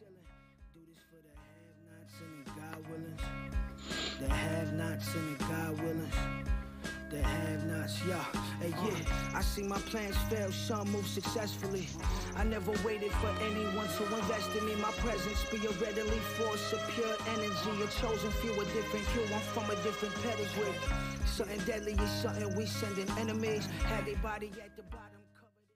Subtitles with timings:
[0.00, 3.18] Do this for the have-nots and the God willing.
[4.18, 6.12] The have-nots and the God willing.
[7.10, 8.24] The have-nots, yeah.
[8.60, 9.34] Hey, yeah.
[9.34, 11.86] I see my plans fail, some move successfully.
[12.36, 14.74] I never waited for anyone to invest in me.
[14.76, 17.82] My presence be a readily force of pure energy.
[17.82, 19.24] A chosen few, a different hue.
[19.34, 20.72] I'm from a different pedigree.
[21.26, 23.66] Something deadly is something we sending enemies.
[23.84, 25.66] Had their body at the bottom covered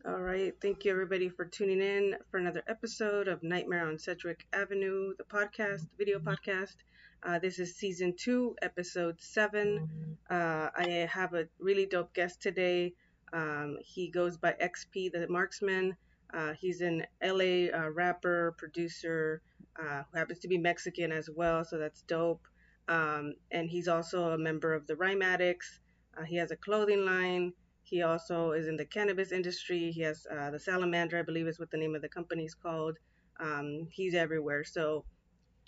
[0.05, 0.53] All right.
[0.61, 5.23] Thank you, everybody, for tuning in for another episode of Nightmare on Sedgwick Avenue, the
[5.23, 6.75] podcast, video podcast.
[7.21, 10.17] Uh, this is season two, episode seven.
[10.29, 12.93] Uh, I have a really dope guest today.
[13.33, 15.95] Um, he goes by XP the Marksman.
[16.33, 19.41] Uh, he's an LA uh, rapper, producer,
[19.79, 22.47] uh, who happens to be Mexican as well, so that's dope.
[22.87, 25.79] Um, and he's also a member of the Rhyme Addicts.
[26.17, 27.53] Uh, he has a clothing line.
[27.89, 29.91] He also is in the cannabis industry.
[29.91, 32.53] He has uh, the Salamander, I believe is what the name of the company is
[32.53, 32.97] called.
[33.39, 34.63] Um, he's everywhere.
[34.63, 35.05] So,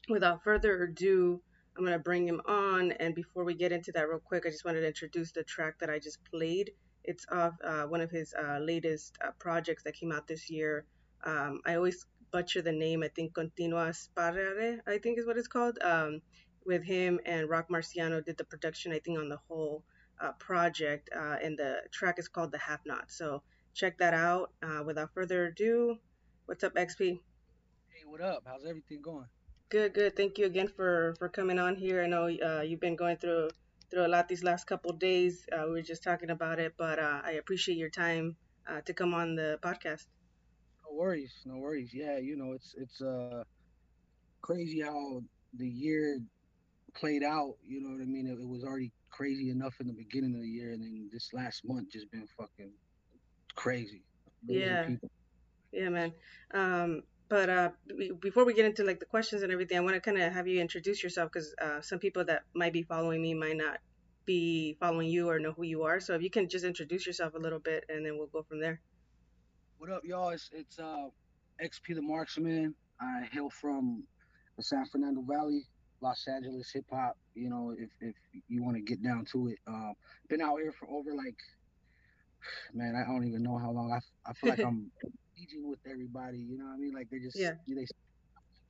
[0.08, 1.42] without further ado,
[1.76, 2.92] I'm going to bring him on.
[2.92, 5.80] And before we get into that, real quick, I just wanted to introduce the track
[5.80, 6.72] that I just played.
[7.04, 10.86] It's off uh, one of his uh, latest uh, projects that came out this year.
[11.24, 13.02] Um, I always butcher the name.
[13.04, 15.80] I think Continua Sparare, I think is what it's called.
[15.82, 16.22] Um,
[16.66, 19.84] with him and Roc Marciano did the production, I think, on the whole
[20.22, 23.12] uh, project, uh, and the track is called The Have Not.
[23.12, 24.52] So check that out.
[24.62, 25.98] Uh, without further ado,
[26.46, 27.20] what's up, XP?
[27.90, 28.44] Hey, what up?
[28.46, 29.28] How's everything going?
[29.70, 30.16] Good, good.
[30.16, 32.04] Thank you again for for coming on here.
[32.04, 33.50] I know uh, you've been going through
[33.90, 35.46] through a lot these last couple days.
[35.52, 38.36] Uh, we were just talking about it, but uh, I appreciate your time
[38.68, 40.08] uh, to come on the podcast.
[40.86, 41.92] No worries, no worries.
[41.94, 43.44] Yeah, you know it's it's uh
[44.42, 45.22] crazy how
[45.54, 46.20] the year
[46.96, 47.56] played out.
[47.66, 48.28] You know what I mean?
[48.28, 51.30] It, it was already crazy enough in the beginning of the year, and then this
[51.34, 52.72] last month just been fucking
[53.56, 54.04] crazy.
[54.48, 54.86] Yeah.
[54.88, 55.10] people.
[55.72, 56.14] Yeah, man.
[56.54, 59.96] Um, but uh, be- before we get into like the questions and everything, I want
[59.96, 63.22] to kind of have you introduce yourself because uh, some people that might be following
[63.22, 63.78] me might not
[64.26, 66.00] be following you or know who you are.
[66.00, 68.60] So if you can just introduce yourself a little bit, and then we'll go from
[68.60, 68.82] there.
[69.78, 70.30] What up, y'all?
[70.30, 71.08] It's it's uh
[71.64, 72.76] XP the Marksman.
[73.00, 74.04] I hail from
[74.58, 75.66] the San Fernando Valley,
[76.02, 77.18] Los Angeles hip hop.
[77.36, 78.16] You know, if if
[78.48, 79.94] you want to get down to it, um,
[80.30, 81.38] been out here for over like,
[82.74, 83.92] man, I don't even know how long.
[83.92, 84.92] I I feel like I'm
[85.38, 86.40] teaching with everybody.
[86.40, 86.94] You know what I mean?
[86.94, 87.54] Like they just Yeah.
[87.68, 87.86] they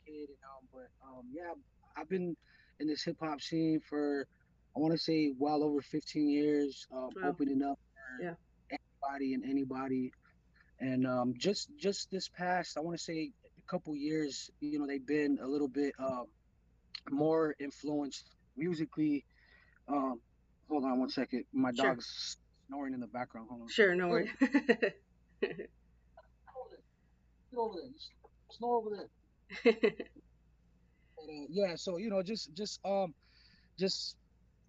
[0.06, 0.68] kid, know.
[0.74, 1.53] But um, yeah,
[1.97, 2.36] I've been
[2.80, 4.28] in this hip hop scene for
[4.75, 7.30] I want to say well over 15 years, um, Wow.
[7.30, 8.36] opening up for Yeah.
[8.72, 10.12] anybody and anybody
[10.80, 14.88] and um, just just this past i want to say a couple years you know
[14.88, 16.25] they've been a little bit um,
[17.09, 19.25] more influenced musically
[19.88, 20.19] um,
[20.69, 21.89] hold on one second my Sure.
[21.89, 24.29] dog's snoring in the background hold on Sure, no worries.
[27.51, 27.91] Get over there.
[28.51, 29.73] Snore over there.
[31.17, 33.13] But, uh, yeah, so you know, just just um,
[33.78, 34.16] just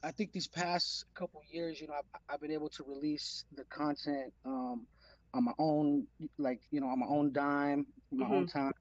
[0.02, 3.64] I think these past couple years, you know, I've, I've been able to release the
[3.64, 4.86] content um
[5.32, 6.06] on my own,
[6.38, 8.72] like you know, on my own dime, my own time,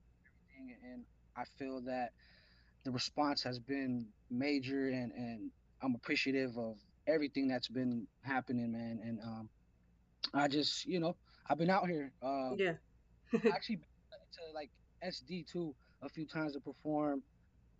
[0.84, 1.04] and
[1.36, 2.10] I feel that
[2.84, 5.50] the response has been major, and and
[5.82, 6.76] I'm appreciative of
[7.06, 9.48] everything that's been happening, man, and um,
[10.34, 11.16] I just you know,
[11.48, 12.74] I've been out here, uh, yeah.
[13.52, 13.80] actually
[14.32, 14.70] to like
[15.04, 17.22] SD too a few times to perform.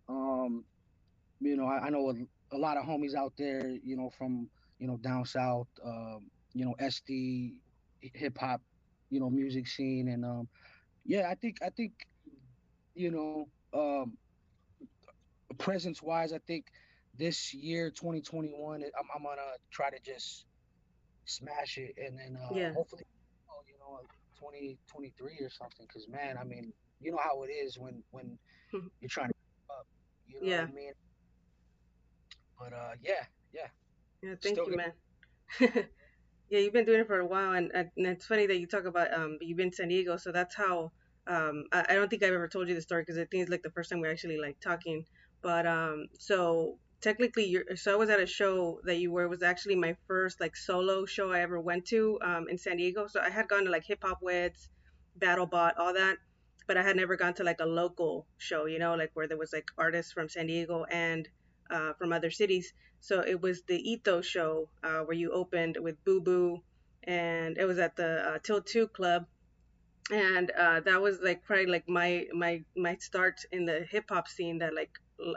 [0.07, 0.63] Um,
[1.39, 4.49] you know, I, I know a, a lot of homies out there, you know, from
[4.79, 7.53] you know down south, um, you know, SD
[8.01, 8.61] hip hop,
[9.09, 10.47] you know, music scene, and um,
[11.05, 11.93] yeah, I think I think,
[12.95, 14.17] you know, um,
[15.53, 16.65] presence wise, I think
[17.15, 19.41] this year 2021, I'm I'm gonna
[19.71, 20.45] try to just
[21.25, 22.71] smash it, and then uh, Yeah.
[22.73, 23.03] hopefully,
[23.67, 23.99] you know,
[24.39, 25.87] 2023 or something.
[25.91, 28.37] Cause man, I mean, you know how it is when when
[29.01, 29.33] you're trying to
[29.79, 29.87] up.
[30.27, 30.61] You know Yeah.
[30.61, 30.93] what I mean?
[32.59, 33.67] But uh, yeah, yeah.
[34.21, 34.93] Yeah, thank Still you, man.
[36.49, 38.85] yeah, you've been doing it for a while, and, and it's funny that you talk
[38.85, 40.91] about um you've been to San Diego, so that's how
[41.27, 43.51] um I, I don't think I've ever told you the story because I think it's
[43.51, 45.05] like the first time we're actually like talking.
[45.43, 49.29] But um so technically you're so I was at a show that you were it
[49.29, 53.07] was actually my first like solo show I ever went to um in San Diego.
[53.07, 54.69] So I had gone to like hip hop weds,
[55.17, 56.17] battle bot, all that,
[56.67, 59.37] but I had never gone to like a local show, you know, like where there
[59.37, 61.29] was like artists from San Diego and
[61.71, 62.73] uh, from other cities.
[63.01, 66.63] So it was the Ethos show uh, where you opened with Boo Boo,
[67.03, 69.25] and it was at the uh, Til-Two Club,
[70.11, 74.27] and uh, that was like probably like my my my start in the hip hop
[74.27, 74.59] scene.
[74.59, 74.91] That like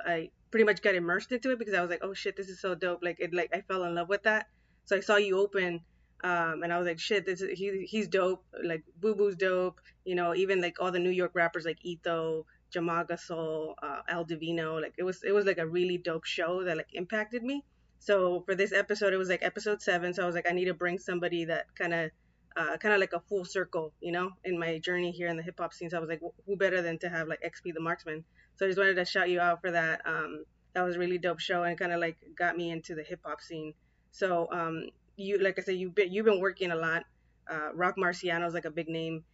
[0.07, 2.61] I pretty much got immersed into it because I was like, oh shit, this is
[2.61, 3.01] so dope.
[3.03, 4.49] Like it like I fell in love with that.
[4.85, 5.81] So I saw you open
[6.25, 8.45] Um, and I was like, shit, this is, he, he's dope.
[8.65, 9.81] Like Boo Boo's dope.
[10.05, 14.25] You know, even like all the New York rappers like Eto, Jamal Gasol, uh, El
[14.25, 14.79] Divino.
[14.81, 17.65] Like it was it was like a really dope show that like impacted me.
[17.99, 20.15] So for this episode, it was like episode seven.
[20.15, 22.11] So I was like, I need to bring somebody that kind of
[22.57, 25.43] uh, kind of like a full circle, you know, in my journey here in the
[25.43, 25.91] hip hop scene.
[25.91, 28.25] So I was like, who better than to have like XP the Marksman?
[28.57, 30.01] So I just wanted to shout you out for that.
[30.07, 33.03] Um, that was a really dope show and kind of like got me into the
[33.03, 33.75] hip hop scene.
[34.11, 34.87] So um,
[35.17, 37.05] you, like I said, you've been you've been working a lot.
[37.49, 39.25] Uh, Roc Marciano is like a big name.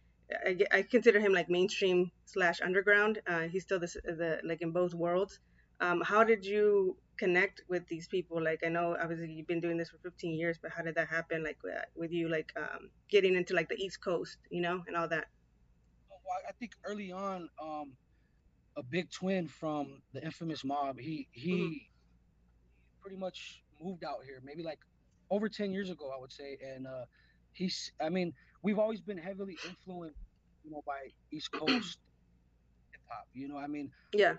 [0.45, 3.19] I, I consider him like mainstream slash underground.
[3.27, 5.39] Uh, he's still the, the like in both worlds.
[5.79, 8.41] Um, how did you connect with these people?
[8.41, 11.07] Like I know obviously you've been doing this for 15 years, but how did that
[11.07, 11.43] happen?
[11.43, 14.95] Like uh, with you like um, getting into like the East Coast, you know, and
[14.95, 15.27] all that.
[16.09, 17.93] Well, I think early on, um,
[18.77, 21.73] a big twin from the Infamous Mobb, he he mm-hmm.
[23.01, 24.79] pretty much moved out here, maybe like
[25.29, 27.05] over 10 years ago, I would say, and uh,
[27.51, 30.17] he's I mean we've always been heavily influenced,
[30.63, 31.99] you know, by East Coast
[32.91, 33.27] hip hop.
[33.33, 34.35] You know, I mean, yeah.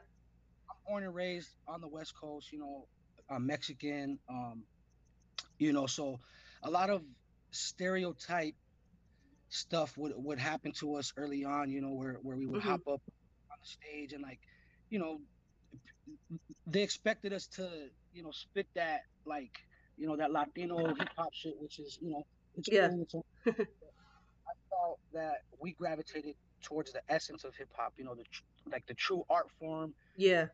[0.87, 2.53] Born and raised on the West Coast.
[2.53, 2.87] You know,
[3.31, 4.19] I'm Mexican.
[4.29, 4.65] Um,
[5.59, 6.19] you know, so
[6.63, 7.03] a lot of
[7.51, 8.55] stereotype
[9.49, 11.71] stuff would would happen to us early on.
[11.71, 12.71] You know, where where we would mm-hmm.
[12.71, 13.01] hop up
[13.51, 14.41] on the stage and like,
[14.91, 15.21] you know,
[16.67, 17.69] they expected us to,
[18.13, 19.59] you know, spit that like,
[19.97, 22.27] you know, that Latino hip hop shit, which is, you know,
[22.57, 22.89] it's yeah.
[23.11, 23.25] cool.
[23.47, 23.53] I
[24.71, 27.95] felt that we gravitated towards the essence of hip hop.
[27.97, 28.25] You know, the
[28.71, 29.95] like the true art form.
[30.17, 30.47] Yeah.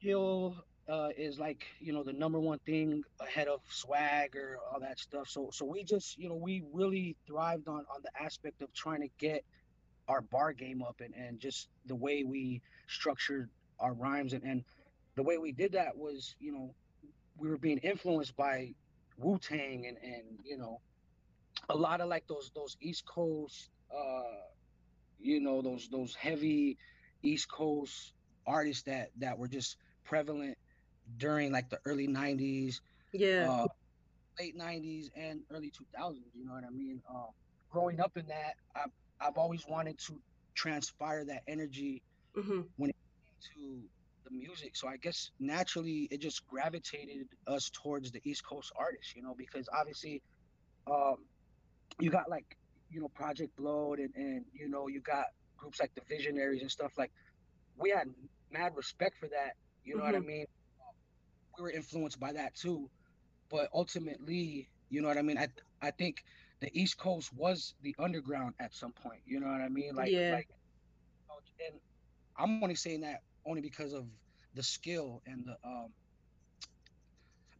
[0.00, 0.56] Skill
[0.88, 4.98] uh, is like you know the number one thing ahead of swag or all that
[4.98, 5.28] stuff.
[5.28, 9.00] So so we just you know we really thrived on on the aspect of trying
[9.02, 9.44] to get
[10.08, 13.50] our bar game up and and just the way we structured
[13.80, 14.64] our rhymes and and
[15.16, 16.74] the way we did that was you know
[17.36, 18.72] we were being influenced by
[19.18, 20.80] Wu Tang and and you know
[21.68, 24.46] a lot of like those those East Coast uh
[25.20, 26.78] you know those those heavy
[27.22, 28.14] East Coast
[28.46, 29.76] artists that that were just
[30.08, 30.56] prevalent
[31.18, 32.80] during like the early 90s
[33.12, 33.66] yeah uh,
[34.38, 37.26] late 90s and early 2000s you know what I mean uh,
[37.70, 38.90] growing up in that I've,
[39.20, 40.14] I've always wanted to
[40.54, 42.02] transpire that energy
[42.36, 42.62] mm-hmm.
[42.76, 43.88] when it came to
[44.28, 44.76] the music.
[44.76, 49.34] So I guess naturally it just gravitated us towards the East Coast artists, you know,
[49.36, 50.22] because obviously
[50.90, 51.16] um,
[52.00, 52.56] you got like,
[52.90, 55.26] you know, Project Blowed and, and, you know, you got
[55.56, 57.10] groups like the Visionaries and stuff like
[57.76, 58.08] we had
[58.50, 59.54] mad respect for that.
[59.88, 60.12] You know mm-hmm.
[60.12, 60.28] what I mm-hmm.
[60.28, 60.46] mean?
[61.56, 62.90] We were influenced by that too.
[63.50, 65.38] But ultimately, you know what I mean?
[65.38, 65.48] I
[65.80, 66.24] I think
[66.60, 69.20] the East Coast was the underground at some point.
[69.26, 69.94] You know what I mean?
[69.94, 70.32] Like, yeah.
[70.32, 70.48] like
[71.66, 71.80] and
[72.36, 74.04] I'm only saying that only because of
[74.54, 75.88] the skill and the um,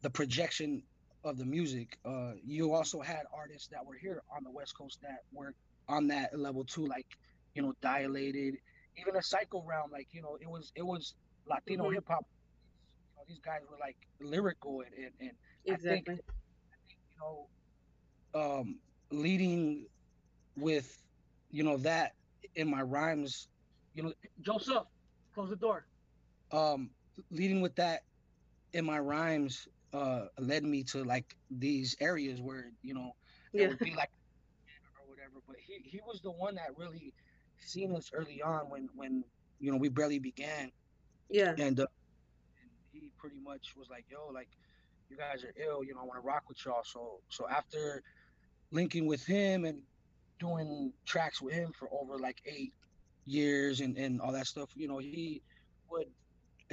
[0.03, 0.83] the projection
[1.25, 1.99] of the music.
[2.05, 5.55] Uh, you also had artists that were here on the West Coast that were
[5.89, 7.07] on that level too, like
[7.55, 8.59] you know, dilated.
[9.01, 11.15] Even a Psycho Realm, like you know, it was it was
[11.49, 11.95] Latino mm-hmm.
[11.95, 12.27] hip hop.
[12.27, 15.31] You know, these guys were like lyrical and and, and
[15.65, 15.91] exactly.
[15.91, 18.79] I think, I think you know, um,
[19.11, 19.87] leading
[20.57, 21.03] with
[21.51, 22.15] you know that
[22.55, 23.49] in my rhymes,
[23.95, 24.13] you know,
[24.43, 24.85] Joseph,
[25.39, 25.87] Close the door.
[26.51, 26.91] Um,
[27.31, 28.03] leading with that
[28.73, 33.15] in my rhymes uh led me to like these areas where you know
[33.53, 33.69] it yeah.
[33.69, 34.11] would be like
[35.01, 35.41] or whatever.
[35.47, 37.15] But he he was the one that really
[37.61, 39.23] seen us early on when when
[39.61, 40.73] you know we barely began.
[41.31, 41.55] Yeah.
[41.59, 41.87] And, uh,
[42.61, 44.49] and he pretty much was like, "Yo, like
[45.11, 45.85] you guys are ill.
[45.85, 48.03] You know, I want to rock with y'all." So so after
[48.71, 49.83] linking with him and
[50.39, 52.73] doing tracks with him for over like eight
[53.25, 55.43] years and, and all that stuff, you know, he
[55.91, 56.07] would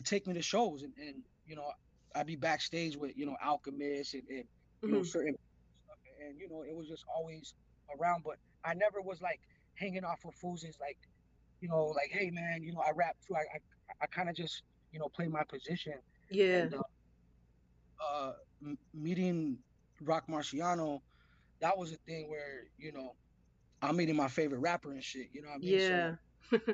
[0.03, 1.15] take me to shows and, and
[1.47, 1.71] you know,
[2.15, 4.93] I'd be backstage with, you know, Alchemist and, and you mm-hmm.
[4.93, 5.35] know, certain
[5.85, 5.97] stuff.
[6.25, 7.53] And, you know, it was just always
[8.00, 8.24] around.
[8.24, 9.39] But I never was like
[9.75, 10.97] hanging off with fools like,
[11.62, 13.35] you know, like, hey man, you know, I rap too.
[13.35, 13.59] I I,
[14.01, 15.94] I kind of just, you know, play my position.
[16.30, 16.58] Yeah.
[16.58, 16.82] And, uh,
[18.04, 19.58] uh, m- meeting
[20.01, 21.01] Roc Marciano,
[21.62, 23.15] that was a thing where, you know,
[23.82, 25.30] I'm meeting my favorite rapper and shit.
[25.34, 25.80] You know what I mean?
[25.80, 26.15] Yeah.
[26.50, 26.74] So, uh,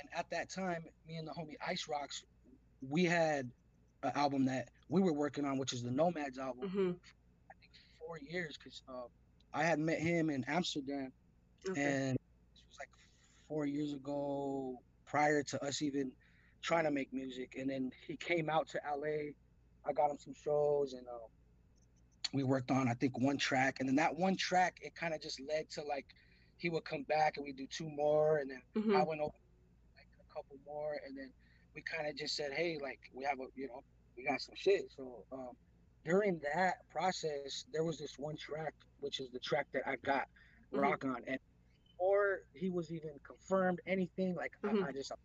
[0.00, 2.24] and at that time, me and the homie Ice Rocks,
[2.88, 3.50] we had
[4.02, 6.68] an album that we were working on, which is the Nomads album.
[6.68, 6.90] Mm-hmm.
[7.50, 9.06] I think four years because uh,
[9.52, 11.12] I had met him in Amsterdam,
[11.68, 11.80] okay.
[11.80, 12.18] and
[12.52, 12.88] this was like
[13.48, 14.78] four years ago,
[15.14, 16.10] prior to us even
[16.60, 17.54] trying to make music.
[17.56, 19.30] And then he came out to LA.
[19.86, 21.28] I got him some shows, and uh,
[22.32, 25.22] we worked on I think one track, and then that one track it kind of
[25.22, 26.06] just led to like
[26.56, 28.96] he would come back and we do two more, and then mm-hmm.
[28.96, 29.34] I went over
[29.96, 31.30] like a couple more, and then
[31.76, 33.84] we kind of just said, hey, like we have a, you know,
[34.16, 34.90] we got some shit.
[34.96, 35.50] So um,
[36.04, 40.26] during that process, there was this one track, which is the track that I got
[40.72, 40.80] mm-hmm.
[40.80, 41.38] Roc on, and
[41.96, 44.84] before he was even confirmed anything, like mm-hmm.
[44.84, 45.18] I, I, just like,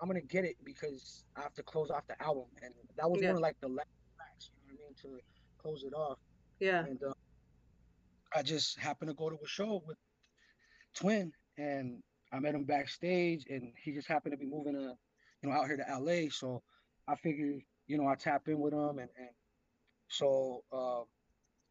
[0.00, 3.20] I'm gonna get it because I have to close off the album, and that was
[3.20, 3.28] yeah.
[3.28, 5.22] one of like the last tracks, you know what I mean, to
[5.62, 6.18] close it off.
[6.60, 6.84] Yeah.
[6.84, 7.12] And uh,
[8.34, 9.96] I just happened to go to a show with
[10.94, 12.02] Twin, and
[12.32, 14.94] I met him backstage, and he just happened to be moving, a, uh,
[15.42, 16.30] you know, out here to LA.
[16.30, 16.62] So
[17.08, 19.30] I figured, you know, I tap in with him, and, and
[20.08, 21.02] so uh,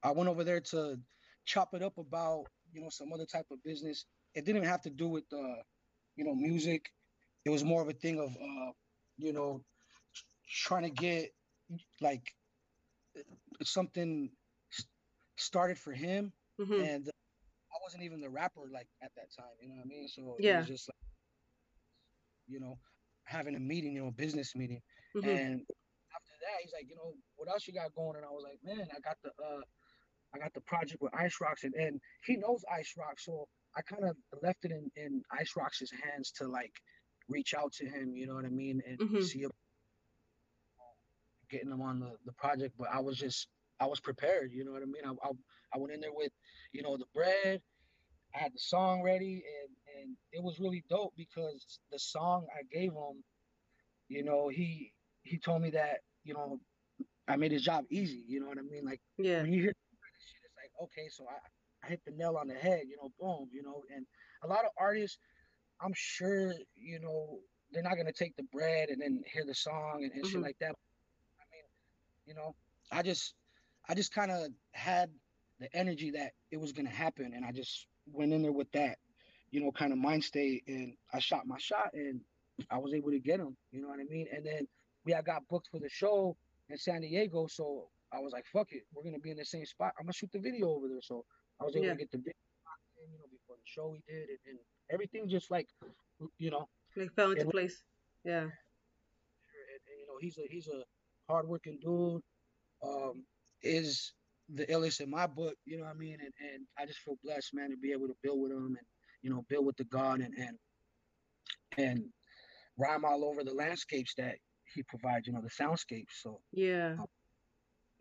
[0.03, 0.97] I went over there to
[1.45, 4.05] chop it up about, you know, some other type of business.
[4.33, 5.61] It didn't have to do with, uh,
[6.15, 6.91] you know, music.
[7.45, 8.71] It was more of a thing of, uh,
[9.17, 9.63] you know,
[10.47, 11.31] trying to get
[12.01, 12.33] like
[13.63, 14.29] something
[15.37, 16.73] started for him, mm-hmm.
[16.73, 19.55] and I wasn't even the rapper like at that time.
[19.61, 20.07] You know what I mean?
[20.07, 20.97] So yeah, it was just like,
[22.47, 22.77] you know,
[23.23, 24.81] having a meeting, you know, a business meeting,
[25.15, 25.27] mm-hmm.
[25.27, 25.61] and
[26.15, 28.17] after that, he's like, you know, what else you got going?
[28.17, 29.61] And I was like, man, I got the uh,
[30.33, 33.81] I got the project with Ice Rocks, and, and he knows Ice Rocks, so I
[33.81, 36.73] kind of left it in, in Ice Rocks' hands to like
[37.29, 39.21] reach out to him, you know what I mean, and mm-hmm.
[39.21, 39.51] see him
[41.49, 42.75] getting him on the, the project.
[42.77, 43.47] But I was just
[43.79, 44.51] I was prepared.
[44.53, 45.03] You know what I mean?
[45.05, 45.31] I, I,
[45.73, 46.31] I went in there with,
[46.71, 47.61] you know, the bread.
[48.35, 52.63] I had the song ready, and and it was really dope because the song I
[52.71, 53.23] gave him,
[54.07, 56.59] you know, he he told me that you know
[57.27, 58.23] I made his job easy.
[58.27, 58.85] You know what I mean?
[58.85, 59.41] Like yeah.
[59.41, 59.90] when you hear shit, it's like
[60.83, 62.81] okay, so I I hit the nail on the head.
[62.87, 63.49] You know, boom.
[63.51, 64.05] You know, and
[64.43, 65.17] a lot of artists,
[65.81, 67.39] I'm sure, you know,
[67.71, 70.31] they're not gonna take the bread and then hear the song and, and mm-hmm.
[70.31, 70.75] shit like that.
[71.39, 71.63] I mean,
[72.25, 72.55] you know,
[72.91, 73.33] I just
[73.87, 75.09] I just kind of had
[75.59, 78.97] the energy that it was gonna happen, and I just went in there with that,
[79.51, 82.21] you know, kind of mind state, and I shot my shot, and
[82.69, 83.55] I was able to get him.
[83.71, 84.27] You know what I mean?
[84.35, 84.67] And then
[85.05, 86.35] we had got booked for the show
[86.69, 89.65] in San Diego, so I was like, "Fuck it, we're gonna be in the same
[89.65, 89.93] spot.
[89.97, 91.25] I'm gonna shoot the video over there." So
[91.59, 91.93] I was able yeah.
[91.93, 92.33] to get the video,
[92.97, 94.59] you know, before the show we did, and, and
[94.91, 95.67] everything just like,
[96.37, 97.83] you know, like fell into place.
[98.23, 98.41] Yeah.
[98.41, 100.83] And, and, you know, he's a he's a
[101.29, 102.21] hardworking dude.
[102.83, 103.25] Um,
[103.61, 104.13] is
[104.53, 106.17] the illest in my book, you know what I mean?
[106.19, 108.85] And, and I just feel blessed, man, to be able to build with him and,
[109.21, 110.57] you know, build with the God and, and,
[111.77, 112.03] and
[112.77, 114.35] rhyme all over the landscapes that
[114.73, 116.21] he provides, you know, the soundscapes.
[116.21, 116.95] So, yeah.
[116.99, 117.05] Um,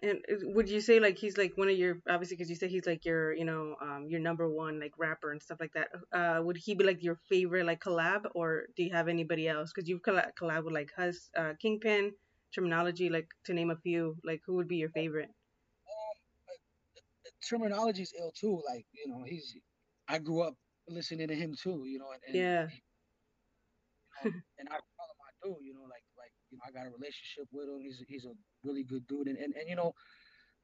[0.02, 0.18] and
[0.54, 3.04] would you say like he's like one of your obviously because you say he's like
[3.04, 6.56] your you know um your number one like rapper and stuff like that uh would
[6.56, 10.02] he be like your favorite like collab or do you have anybody else because you've
[10.02, 12.12] collab, collab with like Hus uh Kingpin
[12.56, 15.30] Termanology like to name a few like who would be your favorite
[17.48, 18.62] Termanology is ill too.
[18.66, 19.56] Like you know, he's
[20.08, 20.56] I grew up
[20.88, 21.84] listening to him too.
[21.86, 22.82] You know, and, and yeah, he,
[24.24, 25.66] you know, and I call him my dude.
[25.66, 26.04] You know, like
[26.66, 27.80] I got a relationship with him.
[27.80, 28.32] He's he's a
[28.64, 29.94] really good dude, and and, and you know,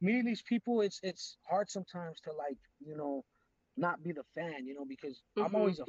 [0.01, 3.25] meeting these people, it's it's hard sometimes to like you know,
[3.77, 4.67] not be the fan.
[4.67, 5.47] You know, because mm-hmm.
[5.47, 5.85] I'm always a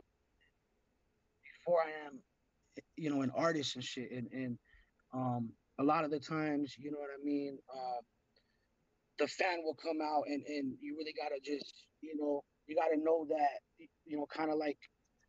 [1.65, 2.19] before I am,
[2.95, 4.57] you know, an artist and shit, and and
[5.13, 5.49] um
[5.79, 7.57] a lot of the times, you know what I mean.
[7.69, 8.01] Uh,
[9.19, 12.97] the fan will come out and and you really gotta just you know you gotta
[12.97, 13.59] know that
[14.05, 14.77] you know kind of like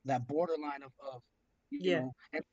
[0.04, 1.22] that borderline of of
[1.70, 2.00] you yeah.
[2.00, 2.44] know and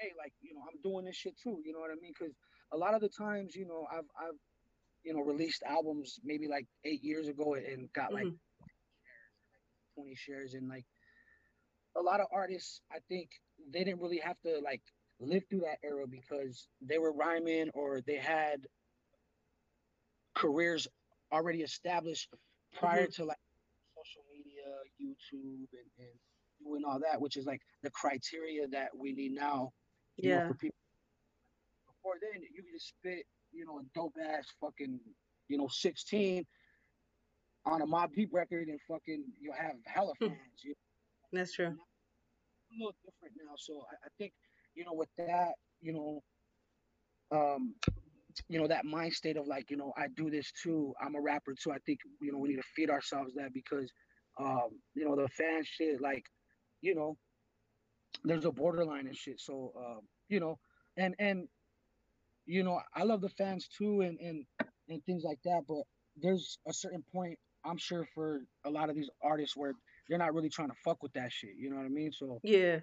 [0.00, 2.34] hey like you know I'm doing this shit too you know what I mean because
[2.72, 4.38] a lot of the times you know I've I've
[5.04, 10.00] you know released albums maybe like eight years ago and got like mm-hmm.
[10.02, 10.84] 20 shares and like
[11.96, 13.28] a lot of artists I think
[13.72, 14.82] they didn't really have to like
[15.20, 18.60] live through that era because they were rhyming or they had
[20.34, 20.88] careers
[21.32, 22.28] already established
[22.78, 23.22] prior mm-hmm.
[23.22, 23.38] to like
[23.96, 24.64] social media,
[25.00, 26.16] YouTube, and, and
[26.64, 29.72] doing all that, which is like the criteria that we need now.
[30.22, 30.42] Yeah.
[30.42, 30.76] Know, for people.
[31.86, 34.98] Before then, you could just spit, you know, a dope ass fucking,
[35.48, 36.46] you know, 16
[37.66, 40.28] on a Mobb Deep record and fucking you'll have hella hmm.
[40.28, 40.62] fans.
[40.62, 41.40] You know?
[41.40, 41.66] That's true.
[41.66, 43.54] A little different now.
[43.56, 44.32] So I, I think,
[44.74, 46.22] you know, with that, you know,
[47.32, 47.74] um,
[48.48, 51.20] you know that mind state of like you know i do this too i'm a
[51.20, 53.90] rapper too i think you know we need to feed ourselves that because
[54.38, 56.24] um you know the fan shit like
[56.80, 57.16] you know
[58.24, 59.40] there's a borderline and shit.
[59.40, 60.58] So um you know
[60.96, 61.48] and and
[62.46, 64.44] you know i love the fans too and and
[64.88, 65.82] and things like that but
[66.16, 69.72] there's a certain point i'm sure for a lot of these artists where
[70.08, 72.10] they're not really trying to fuck with that shit you know what i mean?
[72.12, 72.78] So yeah.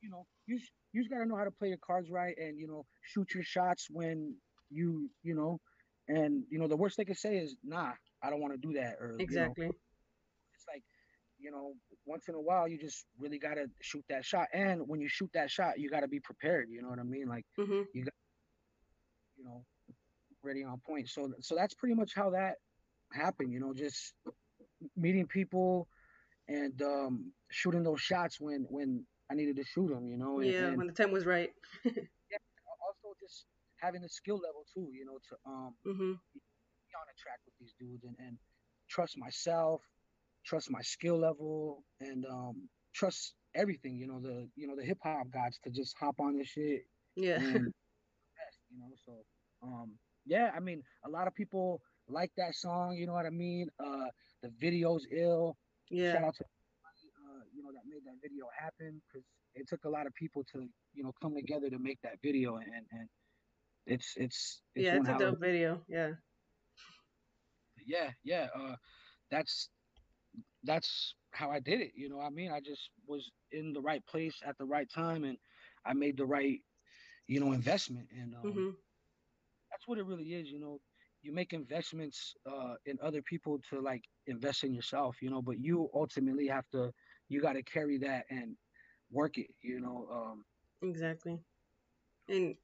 [0.00, 0.58] you know you
[0.92, 3.44] you just gotta know how to play your cards right and you know shoot your
[3.44, 4.34] shots when
[4.70, 5.60] you you know
[6.08, 8.74] and you know the worst they could say is nah i don't want to do
[8.74, 9.78] that or exactly you know,
[11.46, 11.66] you know
[12.04, 15.08] once in a while you just really got to shoot that shot and when you
[15.08, 17.82] shoot that shot you got to be prepared you know what i mean like mm-hmm.
[17.94, 18.18] you got
[19.38, 19.64] you know
[20.46, 21.08] ready on point.
[21.08, 22.54] So so that's pretty much how that
[23.12, 23.52] happened.
[23.52, 24.14] You know, just
[24.96, 25.88] meeting people
[26.48, 30.06] and um, shooting those shots when when I needed to shoot them.
[30.06, 30.40] You know.
[30.40, 31.50] And, yeah, and, when the time was right.
[31.84, 31.90] yeah.
[32.86, 33.44] Also, just
[33.78, 34.88] having the skill level too.
[34.92, 36.12] You know, to um, mm-hmm.
[36.12, 38.38] be on a track with these dudes and, and
[38.88, 39.82] trust myself,
[40.46, 43.96] trust my skill level, and um, trust everything.
[43.96, 46.82] You know, the you know the hip hop gods to just hop on this shit.
[47.16, 47.36] Yeah.
[47.36, 47.52] And,
[48.70, 49.12] you know, so
[49.62, 49.92] um,
[50.24, 50.50] yeah.
[50.56, 52.96] I mean, a lot of people like that song.
[52.96, 53.68] You know what I mean?
[53.84, 54.06] Uh,
[54.42, 55.56] the video's ill.
[55.90, 56.14] Yeah.
[56.14, 59.24] Shout out to uh, you know that made that video happen because
[59.54, 62.56] it took a lot of people to you know come together to make that video
[62.56, 63.08] and and
[63.86, 66.10] it's it's, it's yeah it's a dope video yeah
[67.86, 68.74] yeah yeah uh
[69.30, 69.70] that's
[70.66, 74.04] that's how I did it you know I mean I just was in the right
[74.06, 75.38] place at the right time and
[75.86, 76.60] I made the right
[77.28, 78.70] you know investment and um, mm-hmm.
[79.70, 80.80] that's what it really is you know
[81.22, 85.58] you make investments uh, in other people to like invest in yourself, you know, but
[85.58, 86.92] you ultimately have to,
[87.28, 88.56] you got to carry that and
[89.10, 90.06] work it, you know.
[90.10, 90.44] Um,
[90.82, 91.40] exactly.
[92.28, 92.54] And,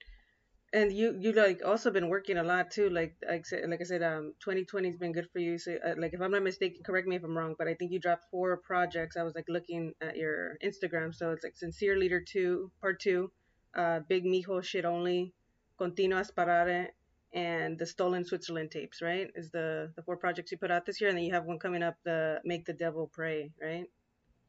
[0.72, 2.88] and you, you like also been working a lot too.
[2.88, 5.58] Like I said, like I said, um, 2020 has been good for you.
[5.58, 7.92] So uh, like, if I'm not mistaken, correct me if I'm wrong, but I think
[7.92, 9.16] you dropped four projects.
[9.16, 11.14] I was like looking at your Instagram.
[11.14, 13.30] So it's like Sincere Leader 2, part two,
[13.76, 15.34] uh, Big Mijo Shit Only,
[15.76, 16.88] Continua Sparare,
[17.34, 19.28] and the Stolen Switzerland tapes, right?
[19.34, 21.58] Is the the four projects you put out this year, and then you have one
[21.58, 23.84] coming up, the Make the Devil Pray, right?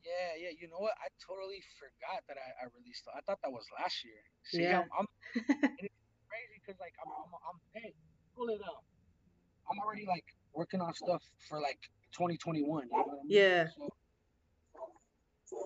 [0.06, 0.50] Yeah, yeah.
[0.60, 0.94] You know what?
[1.00, 3.04] I totally forgot that I, I released.
[3.16, 4.20] I thought that was last year.
[4.44, 4.84] See, yeah.
[4.98, 5.08] I'm,
[5.80, 5.88] I'm
[6.66, 7.94] because like I'm, I'm, I'm hey,
[8.36, 8.84] pull it up.
[9.70, 11.80] I'm already like working on stuff for like
[12.14, 12.64] 2021.
[12.64, 13.22] You know I mean?
[13.28, 13.68] Yeah.
[15.46, 15.58] So,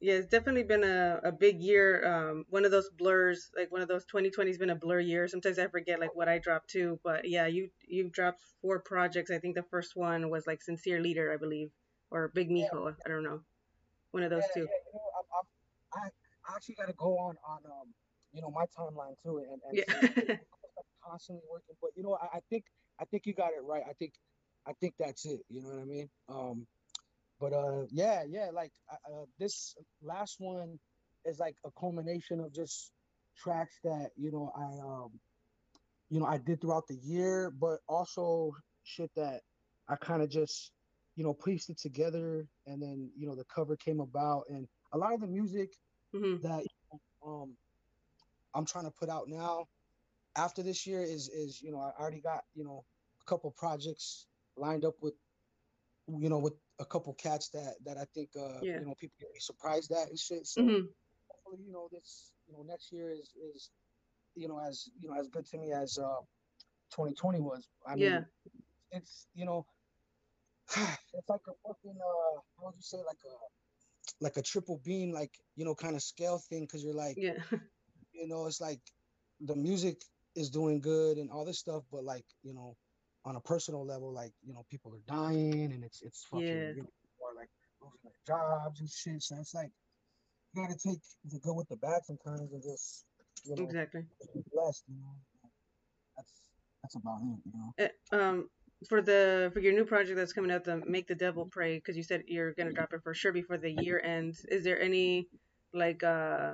[0.00, 2.04] yeah, it's definitely been a, a big year.
[2.04, 5.26] Um, one of those blurs, like one of those 2020 has been a blur year.
[5.28, 7.00] Sometimes I forget like what I dropped too.
[7.02, 9.30] But yeah, you you dropped four projects.
[9.30, 11.70] I think the first one was like Sincere Leader, I believe,
[12.10, 12.84] or Big Mijo.
[12.84, 12.90] Yeah.
[13.06, 13.40] I don't know,
[14.10, 14.68] one of those yeah, two.
[14.68, 15.00] Yeah, you know,
[15.94, 16.08] I, I,
[16.52, 17.88] I actually got to go on on um
[18.34, 20.36] you know my timeline too, and, and yeah.
[21.08, 21.76] constantly working.
[21.80, 22.64] But you know, I, I think
[23.00, 23.82] I think you got it right.
[23.88, 24.12] I think
[24.66, 25.40] I think that's it.
[25.48, 26.08] You know what I mean?
[26.28, 26.66] Um,
[27.40, 30.78] but uh, yeah, yeah, like uh, this last one
[31.24, 32.92] is like a culmination of just
[33.36, 35.10] tracks that you know I um,
[36.10, 39.40] you know I did throughout the year, but also shit that
[39.88, 40.72] I kind of just
[41.16, 44.98] you know pieced it together, and then you know the cover came about, and a
[44.98, 45.70] lot of the music
[46.14, 46.46] mm-hmm.
[46.46, 46.64] that
[47.26, 47.54] um
[48.54, 49.66] I'm trying to put out now
[50.36, 52.84] after this year is is you know I already got you know
[53.20, 55.14] a couple projects lined up with
[56.08, 58.80] you know with a couple cats that that I think uh yeah.
[58.80, 60.46] you know people get surprised at and shit.
[60.46, 60.86] So mm-hmm.
[61.28, 63.70] hopefully, you know, this you know next year is is
[64.34, 66.20] you know as you know as good to me as uh
[66.90, 67.68] 2020 was.
[67.86, 68.20] I mean, yeah.
[68.90, 69.66] it's you know
[70.76, 73.34] it's like a fucking uh how would you say like a
[74.20, 77.34] like a triple beam like you know kind of scale thing because you're like yeah
[78.24, 78.80] you know it's like
[79.40, 80.02] the music
[80.34, 82.76] is doing good and all this stuff but like you know
[83.24, 86.68] on a personal level, like you know, people are dying and it's it's fucking yeah.
[86.68, 86.88] you know,
[87.20, 87.48] or like
[87.80, 89.22] losing their jobs and shit.
[89.22, 89.70] So it's like
[90.54, 93.04] you gotta take the good with the bad sometimes and just
[93.44, 94.02] you know exactly
[94.52, 94.84] blessed.
[94.88, 95.14] You know,
[96.16, 96.32] that's
[96.82, 97.38] that's about it.
[97.46, 97.88] You know.
[98.12, 98.50] Uh, um,
[98.88, 101.96] for the for your new project that's coming out, the Make the Devil Pray, because
[101.96, 104.44] you said you're gonna drop it for sure before the year ends.
[104.50, 105.28] Is there any
[105.72, 106.52] like uh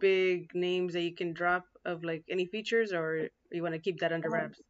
[0.00, 4.00] big names that you can drop of like any features, or you want to keep
[4.00, 4.60] that under wraps?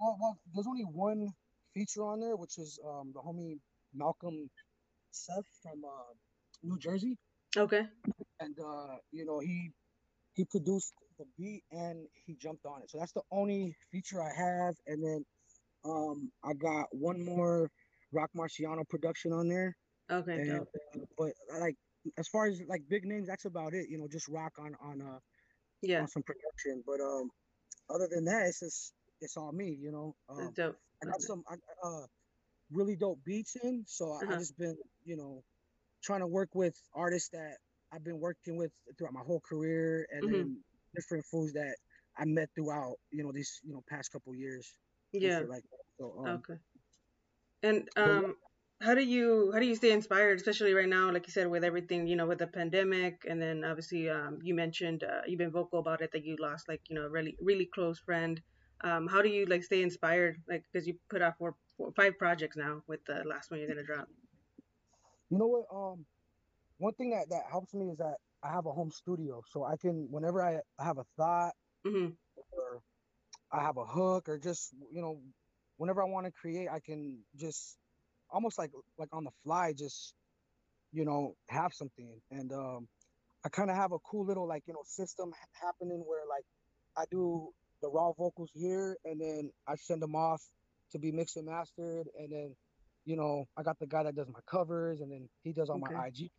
[0.00, 1.32] well, well, there's only one
[1.74, 3.58] feature on there, which is um, the homie
[3.94, 4.50] Malcolm
[5.10, 6.12] Seth from uh,
[6.62, 7.18] New Jersey.
[7.56, 7.82] Okay.
[8.40, 9.70] And uh, you know he
[10.34, 12.90] he produced the beat and he jumped on it.
[12.90, 14.74] So that's the only feature I have.
[14.86, 15.24] And then
[15.84, 17.70] um, I got one more
[18.12, 19.76] Roc Marciano production on there.
[20.10, 20.32] Okay.
[20.32, 20.64] And, uh,
[21.18, 21.76] but like
[22.18, 23.88] as far as like big names, that's about it.
[23.88, 25.18] You know, just Roc on on uh
[25.82, 26.82] yeah on some production.
[26.86, 27.30] But um,
[27.90, 30.14] other than that, it's just it's all me, you know.
[30.28, 30.76] Um, dope.
[31.02, 31.42] I got some
[31.84, 32.06] uh,
[32.70, 34.34] really dope beats in, so uh-huh.
[34.34, 35.42] I just been, you know,
[36.02, 37.56] trying to work with artists that
[37.92, 40.32] I've been working with throughout my whole career, and mm-hmm.
[40.32, 40.56] then
[40.94, 41.76] different fools that
[42.16, 44.74] I met throughout, you know, these, you know, past couple years.
[45.12, 45.40] Yeah.
[45.48, 45.64] Like
[45.98, 46.60] so, um, okay.
[47.62, 48.36] And um,
[48.82, 51.64] how do you how do you stay inspired, especially right now, like you said, with
[51.64, 55.52] everything, you know, with the pandemic, and then obviously, um, you mentioned uh, you've been
[55.52, 58.42] vocal about it that you lost, like, you know, a really really close friend
[58.84, 60.36] um, how do you like stay inspired?
[60.48, 63.68] Like, because you put out four, four, five projects now with the last one you're
[63.68, 64.08] gonna drop.
[65.30, 65.64] You know what?
[65.74, 66.04] Um,
[66.78, 69.76] one thing that that helps me is that I have a home studio, so I
[69.76, 71.52] can whenever I have a thought
[71.86, 72.10] mm-hmm.
[72.52, 72.82] or
[73.52, 75.20] I have a hook or just you know,
[75.76, 77.76] whenever I want to create, I can just
[78.32, 80.14] almost like like on the fly, just
[80.92, 82.20] you know, have something.
[82.30, 82.88] And um,
[83.44, 86.44] I kind of have a cool little like you know system happening where like
[86.96, 87.48] I do
[87.82, 90.42] the raw vocals here, and then I send them off
[90.92, 92.54] to be mixed and mastered, and then
[93.04, 95.80] you know I got the guy that does my covers, and then he does all
[95.84, 95.94] okay.
[95.94, 96.30] my IG.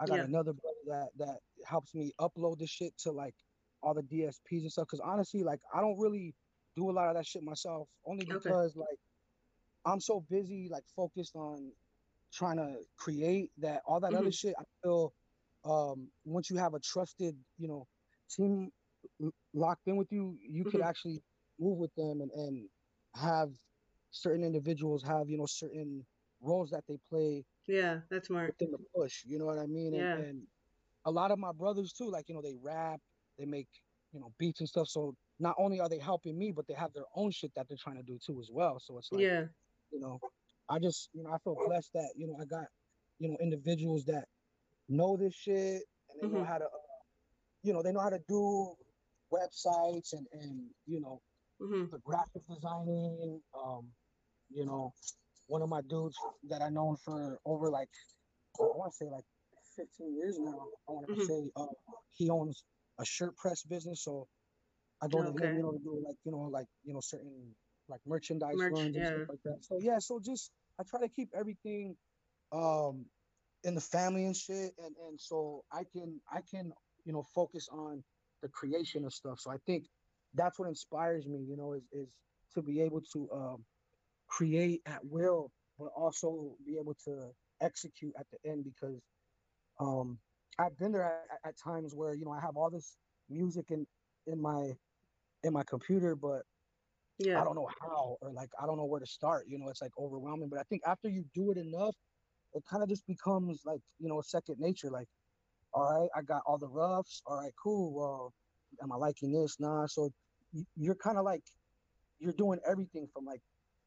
[0.00, 0.24] I got yeah.
[0.24, 3.34] another brother that that helps me upload the shit to like
[3.82, 4.86] all the DSPs and stuff.
[4.90, 6.34] Because honestly, like I don't really
[6.76, 8.80] do a lot of that shit myself, only because okay.
[8.80, 8.98] like
[9.84, 11.72] I'm so busy, like focused on
[12.32, 14.20] trying to create that all that mm-hmm.
[14.20, 14.54] other shit.
[14.58, 15.12] I feel
[15.64, 17.86] um, once you have a trusted, you know,
[18.34, 18.70] team
[19.54, 20.70] locked in with you, you mm-hmm.
[20.70, 21.22] could actually
[21.58, 22.68] move with them and, and
[23.14, 23.50] have
[24.10, 26.04] certain individuals have, you know, certain
[26.40, 27.44] roles that they play.
[27.66, 28.54] Yeah, that's smart.
[28.58, 29.94] Within the push, you know what I mean?
[29.94, 30.14] Yeah.
[30.14, 30.42] And, and
[31.04, 33.00] a lot of my brothers too, like, you know, they rap,
[33.38, 33.68] they make,
[34.12, 34.88] you know, beats and stuff.
[34.88, 37.78] So not only are they helping me, but they have their own shit that they're
[37.78, 38.80] trying to do too as well.
[38.80, 39.44] So it's like, yeah,
[39.90, 40.18] you know,
[40.68, 42.66] I just, you know, I feel blessed that, you know, I got,
[43.18, 44.24] you know, individuals that
[44.88, 46.38] know this shit and they mm-hmm.
[46.38, 46.90] know how to, uh,
[47.62, 48.74] you know, they know how to do
[49.32, 51.20] websites and, and you know,
[51.60, 51.84] mm-hmm.
[51.90, 53.40] the graphic designing.
[53.58, 53.88] Um,
[54.50, 54.92] you know,
[55.46, 56.16] one of my dudes
[56.48, 57.88] that I known for over like,
[58.58, 59.24] I want to say like
[59.76, 60.66] 15 years now.
[60.88, 61.22] I want to mm-hmm.
[61.22, 61.66] say uh,
[62.12, 62.64] he owns
[62.98, 64.04] a shirt press business.
[64.04, 64.26] So
[65.02, 65.38] I go okay.
[65.38, 67.54] to him, you know, to do like, you know, like, you know, certain
[67.90, 69.02] like merchandise Merch, runs yeah.
[69.02, 69.64] and stuff like that.
[69.64, 71.96] So yeah, so just I try to keep everything
[72.52, 73.06] um
[73.64, 76.72] in the family and shit and and so I can I can,
[77.04, 78.02] you know, focus on
[78.42, 79.40] the creation of stuff.
[79.40, 79.86] So I think
[80.34, 82.08] that's what inspires me, you know, is is
[82.54, 83.64] to be able to um
[84.28, 89.00] create at will, but also be able to execute at the end because
[89.80, 90.18] um
[90.58, 92.96] I've been there at, at times where, you know, I have all this
[93.28, 93.86] music in
[94.26, 94.72] in my
[95.42, 96.42] in my computer, but
[97.20, 97.40] yeah.
[97.40, 99.44] I don't know how or like I don't know where to start.
[99.46, 100.48] You know, it's like overwhelming.
[100.48, 101.94] But I think after you do it enough,
[102.54, 104.90] it kind of just becomes like, you know, second nature.
[104.90, 105.06] Like,
[105.74, 107.22] all right, I got all the roughs.
[107.26, 107.94] All right, cool.
[107.94, 108.32] Well,
[108.82, 109.56] am I liking this?
[109.60, 109.86] Nah.
[109.86, 110.10] So
[110.76, 111.42] you're kind of like
[112.18, 113.40] you're doing everything from like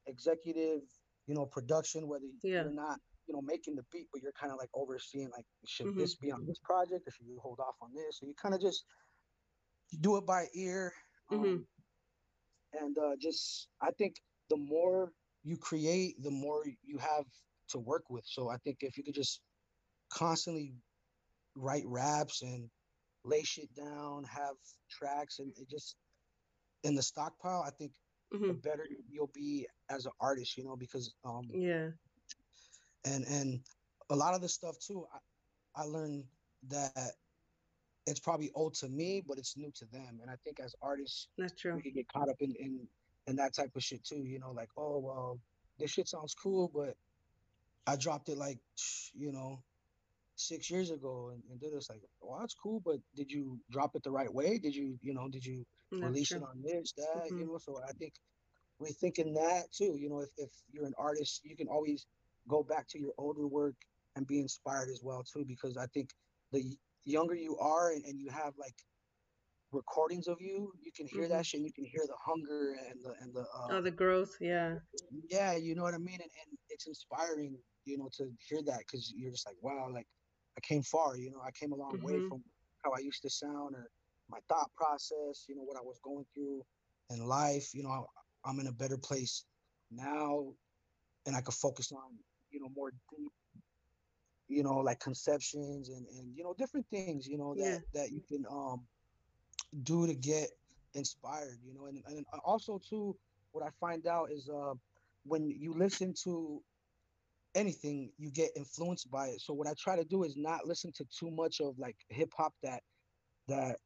[0.07, 0.81] executive,
[1.27, 2.63] you know, production, whether yeah.
[2.63, 5.87] you're not, you know, making the beat, but you're kind of like overseeing like should
[5.87, 5.99] mm-hmm.
[5.99, 8.19] this be on this project or should you hold off on this?
[8.19, 8.85] So you kind of just
[10.01, 10.93] do it by ear
[11.31, 11.61] Mm-hmm.
[12.79, 14.15] And uh, just, I think
[14.49, 15.11] the more
[15.43, 17.25] you create, the more you have
[17.69, 18.23] to work with.
[18.25, 19.41] So I think if you could just
[20.11, 20.73] constantly
[21.55, 22.69] write raps and
[23.25, 24.55] lay shit down, have
[24.89, 25.95] tracks, and it just
[26.83, 27.93] in the stockpile, I think
[28.33, 28.47] mm-hmm.
[28.47, 31.89] the better you'll be as an artist, you know, because um yeah,
[33.05, 33.59] and and
[34.09, 36.25] a lot of the stuff too, I, I learned
[36.69, 37.11] that
[38.05, 40.19] it's probably old to me, but it's new to them.
[40.21, 41.75] And I think as artists, that's true.
[41.75, 42.87] We can get caught up in in
[43.27, 44.23] in that type of shit too.
[44.23, 45.39] You know, like oh well,
[45.79, 46.95] this shit sounds cool, but
[47.87, 48.59] I dropped it like
[49.13, 49.59] you know
[50.35, 53.95] six years ago, and, and did this like well that's cool, but did you drop
[53.95, 54.57] it the right way?
[54.57, 56.39] Did you you know did you that's release true.
[56.39, 57.39] it on this that mm-hmm.
[57.39, 57.57] you know?
[57.57, 58.13] So I think
[58.79, 59.95] we think in that too.
[59.97, 62.05] You know, if if you're an artist, you can always
[62.49, 63.75] go back to your older work
[64.15, 66.09] and be inspired as well too, because I think
[66.51, 68.75] the younger you are and, and you have like
[69.73, 71.33] recordings of you, you can hear mm-hmm.
[71.33, 71.61] that shit.
[71.61, 74.75] You can hear the hunger and the and the uh, oh the growth, yeah,
[75.29, 75.55] yeah.
[75.55, 79.13] You know what I mean, and, and it's inspiring, you know, to hear that because
[79.15, 80.07] you're just like, wow, like
[80.57, 81.17] I came far.
[81.17, 82.05] You know, I came a long mm-hmm.
[82.05, 82.43] way from
[82.83, 83.89] how I used to sound or
[84.29, 85.45] my thought process.
[85.47, 86.61] You know what I was going through
[87.09, 87.73] in life.
[87.73, 88.05] You know,
[88.45, 89.45] I'm in a better place
[89.91, 90.53] now,
[91.25, 92.17] and I could focus on
[92.51, 93.31] you know more deep
[94.47, 97.77] you know, like conceptions and, and you know, different things, you know, that, yeah.
[97.93, 98.81] that you can um
[99.83, 100.49] do to get
[100.93, 103.15] inspired, you know, and, and also too,
[103.51, 104.73] what I find out is uh
[105.25, 106.61] when you listen to
[107.55, 109.41] anything, you get influenced by it.
[109.41, 112.31] So what I try to do is not listen to too much of like hip
[112.35, 112.81] hop that
[113.47, 113.77] that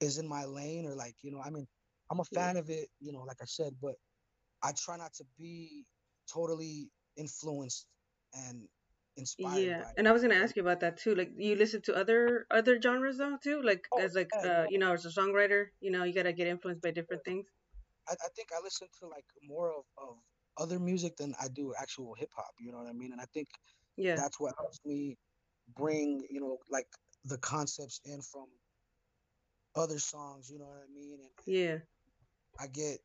[0.00, 1.66] is in my lane or like, you know, I mean,
[2.10, 2.60] I'm a fan yeah.
[2.60, 3.94] of it, you know, like I said, but
[4.62, 5.84] I try not to be
[6.32, 7.86] totally influenced
[8.34, 8.68] and
[9.16, 11.94] inspired yeah and i was gonna ask you about that too like you listen to
[11.94, 15.08] other other genres though too like oh, as like yeah, uh you know as a
[15.08, 17.46] songwriter you know you gotta get influenced by different things?
[18.08, 20.16] I, I think i listen to like more of, of
[20.58, 23.12] other music than i do actual hip-hop you know what i mean?
[23.12, 23.48] And i think
[23.96, 24.16] yeah.
[24.16, 25.16] that's what helps me
[25.76, 26.86] bring you know like
[27.24, 28.46] the concepts in from
[29.76, 31.18] other songs you know what i mean?
[31.20, 31.76] And yeah.
[32.60, 32.98] I get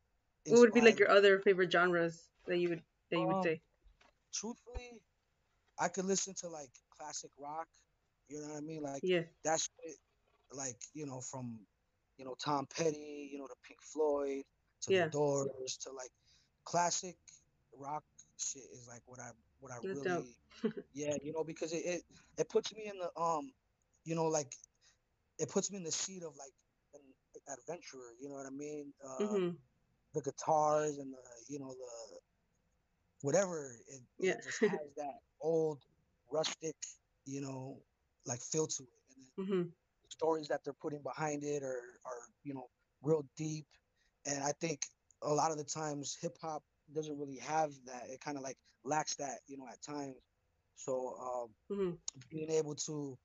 [0.48, 3.44] what would be like your other favorite genres that you would that you would um,
[3.44, 3.62] say?
[4.34, 5.02] truthfully
[5.80, 7.68] I could listen to like classic rock.
[8.28, 8.84] You know what I mean?
[8.84, 9.22] Like yeah.
[9.44, 9.70] that's
[10.52, 11.60] like you know from
[12.18, 14.44] you know Tom Petty, you know the Pink Floyd,
[14.84, 15.06] to Yeah.
[15.06, 16.12] the Doors, to like
[16.66, 17.18] classic
[17.78, 18.04] rock
[18.38, 20.36] shit is like what I what I That's really
[20.94, 22.04] yeah you know because it, it
[22.38, 23.52] it puts me in the um
[24.06, 24.54] you know like
[25.38, 26.54] it puts me in the seat of like
[26.96, 27.02] an
[27.58, 29.50] adventurer you know what I mean uh, hmm
[30.14, 32.20] the guitars and the you know the
[33.22, 34.34] whatever it, Yeah.
[34.34, 35.84] it just has that old
[36.32, 36.76] rustic
[37.26, 37.84] you know
[38.26, 39.04] like feel to it.
[39.16, 39.74] And then hmm
[40.04, 42.68] the stories that they're putting behind it are are you know
[43.02, 43.68] real deep.
[44.26, 44.82] And i think
[45.24, 48.10] a lot of the times hip hop doesn't really have that.
[48.10, 50.18] It kind of like lacks that you know at times.
[50.76, 51.96] So um hmm
[52.30, 53.18] being able to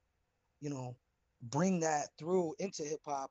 [0.61, 0.97] you know
[1.43, 3.31] bring that through into hip hop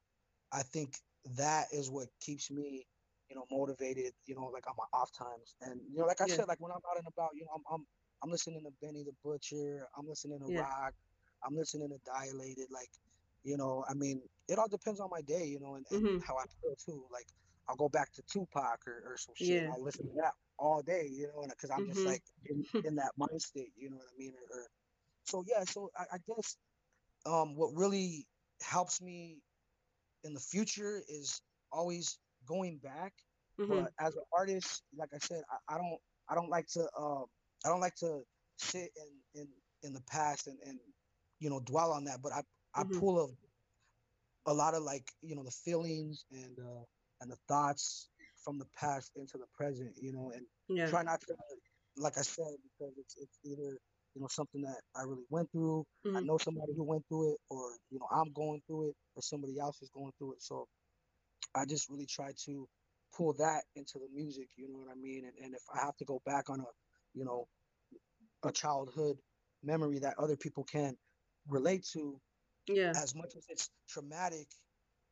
[0.51, 0.97] i think
[1.35, 2.85] that is what keeps me
[3.29, 5.55] you know motivated you know like on my off times.
[5.61, 6.37] And you know like i Yeah.
[6.37, 7.85] said like when i'm out and about you know i'm i'm,
[8.23, 10.61] I'm listening to benny the butcher i'm listening to Yeah.
[10.61, 10.93] rock
[11.45, 12.89] i'm listening to dilated like
[13.43, 16.21] you know i mean it all depends on my day you know and, and Mhm.
[16.25, 17.27] how i feel too like
[17.67, 19.69] i'll go back to tupac or, or some shit Yeah.
[19.71, 22.07] i'll listen to that all day you know because i'm just Mhm.
[22.07, 24.67] like in, in that mind state you know what i mean or, or
[25.25, 26.57] so yeah so I, I guess
[27.25, 28.25] um what really
[28.61, 29.41] helps me
[30.23, 33.13] in the future is always going back
[33.57, 36.87] hmm but as an artist like i said i, I don't i don't like to
[36.97, 37.25] um
[37.65, 38.21] i don't like to
[38.57, 39.47] sit in in
[39.83, 40.79] in the past and and
[41.39, 42.41] you know dwell on that but i
[42.75, 42.99] i Mhm.
[42.99, 46.83] pull a, a lot of like you know the feelings and uh
[47.21, 48.09] and the thoughts
[48.43, 50.87] from the past into the present you know and Yeah.
[50.89, 51.35] try not to
[51.97, 53.77] like i said because it's it's either
[54.15, 56.27] you know something that i really went through i Mhm.
[56.27, 59.59] know somebody who went through it or you know i'm going through it or somebody
[59.59, 60.67] else is going through it so
[61.55, 62.67] i just really try to
[63.15, 65.95] pull that into the music you know what i mean and, and if i have
[65.97, 66.63] to go back on a
[67.13, 67.47] you know
[68.43, 69.17] a childhood
[69.63, 70.95] memory that other people can
[71.47, 72.19] relate to
[72.67, 72.91] Yeah.
[72.95, 74.47] as much as it's traumatic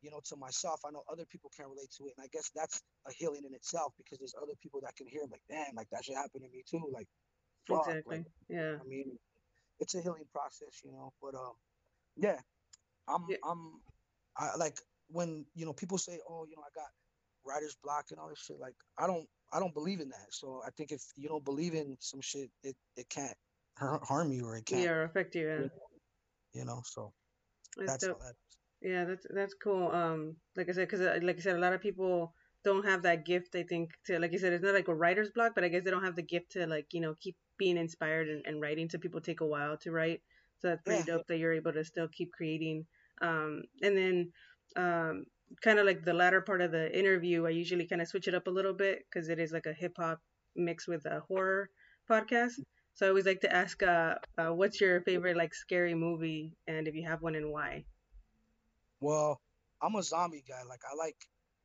[0.01, 2.49] you know to myself i know other people can relate to it and i guess
[2.55, 5.87] that's a healing in itself because there's other people that can hear like damn like
[5.91, 7.07] that should happen to me too like
[7.67, 8.17] fuck Exactly.
[8.17, 8.75] like Yeah.
[8.81, 9.17] i mean
[9.79, 11.53] it's a healing process you know but um
[12.17, 12.39] yeah
[13.07, 13.37] i'm Yeah.
[13.45, 13.81] i'm
[14.37, 14.77] i like
[15.09, 16.89] when you know people say oh you know i got
[17.45, 20.61] writer's block and all this shit like i don't i don't believe in that so
[20.65, 23.37] i think if you don't believe in some shit it it can't
[23.77, 24.91] harm you or it can't Yeah.
[24.91, 25.47] Or affect you.
[25.47, 25.67] Yeah.
[26.53, 27.13] you know so
[27.77, 28.35] That's that's that
[28.81, 29.91] Yeah, that's that's cool.
[29.91, 32.33] Um, like I said, because like I said, a lot of people
[32.63, 33.55] don't have that gift.
[33.55, 35.83] I think to like you said, it's not like a writer's block, but I guess
[35.83, 38.89] they don't have the gift to like you know keep being inspired and, and writing.
[38.89, 40.21] So people take a while to write.
[40.59, 41.13] So that's pretty Yeah.
[41.13, 42.85] dope that you're able to still keep creating.
[43.21, 44.31] Um, and then
[44.75, 45.25] um,
[45.61, 48.35] kind of like the latter part of the interview, I usually kind of switch it
[48.35, 50.19] up a little bit because it is like a hip hop
[50.55, 51.69] mixed with a horror
[52.09, 52.53] podcast.
[52.93, 56.87] So I always like to ask, uh, uh, what's your favorite like scary movie, and
[56.87, 57.85] if you have one, and why?
[58.99, 59.39] Well,
[59.81, 60.63] I'm a zombie guy.
[60.67, 61.15] Like I like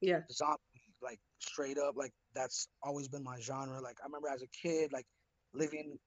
[0.01, 0.21] Yeah.
[0.31, 0.61] zombie,
[1.03, 1.97] like straight up.
[1.97, 3.81] Like that's always been my genre.
[3.81, 5.07] Like I remember as a kid, like
[5.53, 5.99] living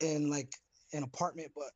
[0.00, 0.52] in like
[0.92, 1.70] an apartment, but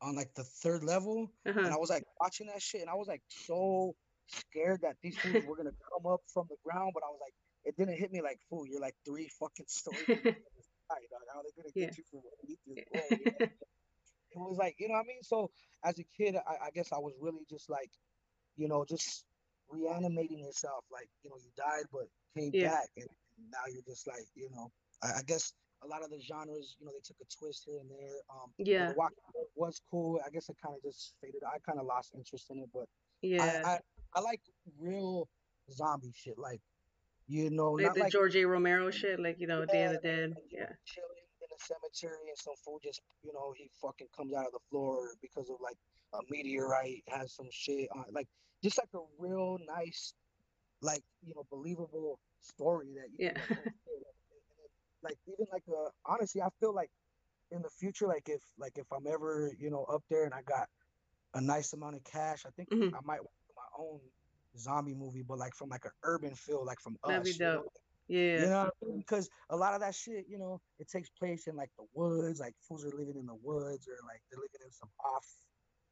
[0.00, 1.60] on like the third level, Uh-huh.
[1.60, 3.94] and I was like watching that shit, and I was like so
[4.32, 6.92] scared that these things were gonna come up from the ground.
[6.94, 10.06] But I was like, it didn't hit me like, fool, you're like three fucking stories.
[11.10, 11.24] dog.
[11.32, 11.90] How are they gonna Yeah.
[11.96, 13.48] you from underneath this?
[14.34, 15.22] It was like you know what I mean.
[15.22, 15.50] So
[15.84, 17.90] as a kid, I, I guess I was really just like,
[18.56, 19.24] you know, just
[19.68, 20.84] reanimating yourself.
[20.90, 22.70] Like you know, you died but came Yeah.
[22.70, 23.08] back, and
[23.50, 24.70] now you're just like you know.
[25.02, 25.52] I, I guess
[25.84, 28.16] a lot of the genres, you know, they took a twist here and there.
[28.30, 28.88] Um, Yeah.
[28.88, 30.20] The Walking Dead was cool.
[30.24, 31.42] I guess it kind of just faded.
[31.44, 32.86] I kind of lost interest in it, but
[33.20, 33.60] Yeah.
[33.64, 33.78] I, I
[34.14, 34.40] I like
[34.78, 35.28] real
[35.70, 36.38] zombie shit.
[36.38, 36.60] Like
[37.28, 38.44] you know, like not the like George A.
[38.44, 40.30] Romero shit, like you know, Day of the Dead.
[40.30, 40.66] like, Yeah.
[40.84, 41.08] chilling
[41.40, 44.58] in a cemetery and some fool just, you know, he fucking comes out of the
[44.70, 45.76] floor because of like
[46.14, 48.12] a meteorite has some shit on it.
[48.14, 48.28] Like
[48.62, 50.14] just like a real nice,
[50.82, 53.32] like, you know, believable story that you Yeah.
[53.34, 53.94] can like, shit.
[53.96, 54.68] And then,
[55.02, 56.90] like even like uh honestly I feel like
[57.50, 60.42] in the future, like if like if I'm ever, you know, up there and I
[60.42, 60.68] got
[61.34, 62.92] a nice amount of cash, I think Mhm.
[62.94, 63.20] I might
[63.78, 64.00] own
[64.58, 67.44] zombie movie, but like from like an urban feel, like from That'd be us, you
[67.44, 67.64] know.
[68.08, 68.40] Yeah.
[68.40, 68.98] you know, I mean?
[68.98, 72.40] because a lot of that shit, you know, it takes place in like the woods,
[72.40, 75.24] like fools are living in the woods, or like they're living in some off,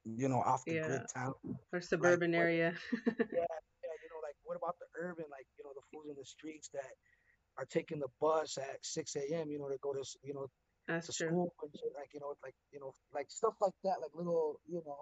[0.05, 0.87] you know, off the Yeah.
[0.87, 1.35] grid town.
[1.73, 2.75] Or suburban but- area.
[3.33, 3.47] Yeah,
[3.83, 6.25] yeah, you know, like what about the urban, like you know, the fools in the
[6.25, 6.93] streets that
[7.57, 9.51] are taking the bus at 6 a.m.
[9.51, 10.47] You know, to go to you know
[10.88, 11.29] to true.
[11.29, 14.61] school and shit, like you know, like you know, like stuff like that, like little,
[14.66, 14.99] you know,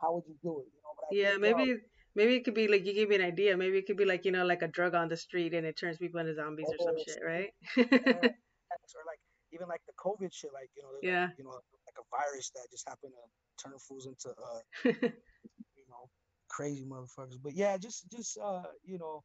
[0.00, 0.68] how would you do it?
[0.72, 1.80] You know, but I Yeah, maybe um,
[2.14, 3.56] maybe it could be like you gave me an idea.
[3.56, 5.76] Maybe it could be like you know like a drug on the street and it
[5.76, 7.50] turns people into zombies or some Oh, shit, right?
[7.76, 9.20] or like
[9.52, 11.26] even like the COVID shit, like you know, Yeah.
[11.26, 15.84] like, you know, like a virus that just happened to turn fools into uh, you
[15.88, 16.08] know,
[16.48, 17.38] crazy motherfuckers.
[17.42, 19.22] But yeah, just just uh, you know,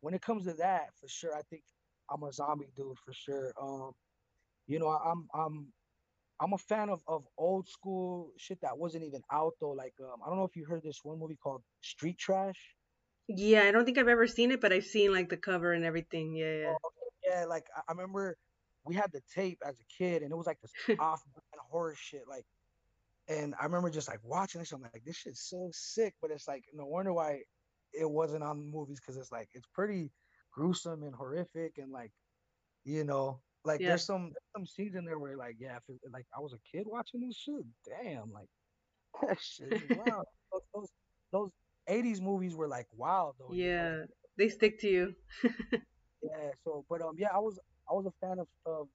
[0.00, 1.62] when it comes to that, for sure, I think
[2.10, 3.52] I'm a zombie dude for sure.
[3.60, 3.92] Um,
[4.66, 5.72] you know, I'm I'm
[6.40, 9.70] I'm a fan of of old school shit that wasn't even out though.
[9.70, 12.74] Like um, I don't know if you heard this one movie called Street Trash.
[13.28, 15.84] Yeah, I don't think I've ever seen it, but I've seen like the cover and
[15.84, 16.34] everything.
[16.34, 16.74] Yeah, yeah.
[16.84, 16.90] Oh,
[17.26, 18.36] yeah, like I, remember
[18.84, 21.94] we had the tape as a kid, and it was like this off brand horror
[21.96, 22.22] shit.
[22.28, 22.44] Like,
[23.28, 24.72] and I remember just like watching this.
[24.72, 27.40] I'm like, this shit's so sick, but it's like no wonder why
[27.92, 30.10] it wasn't on the movies because it's like it's pretty
[30.52, 32.12] gruesome and horrific and like
[32.84, 33.88] you know like Yeah.
[33.88, 36.58] there's some some scenes in there where like yeah if it, like I was a
[36.70, 38.48] kid watching this shit damn like
[39.22, 40.88] that shit wild those, those
[41.32, 41.50] those
[41.88, 43.72] 80s movies were like wild though you know?
[43.72, 44.04] Yeah,
[44.38, 45.14] they stick to you.
[45.42, 47.58] yeah so but um yeah I was
[47.90, 48.88] I was a fan of, of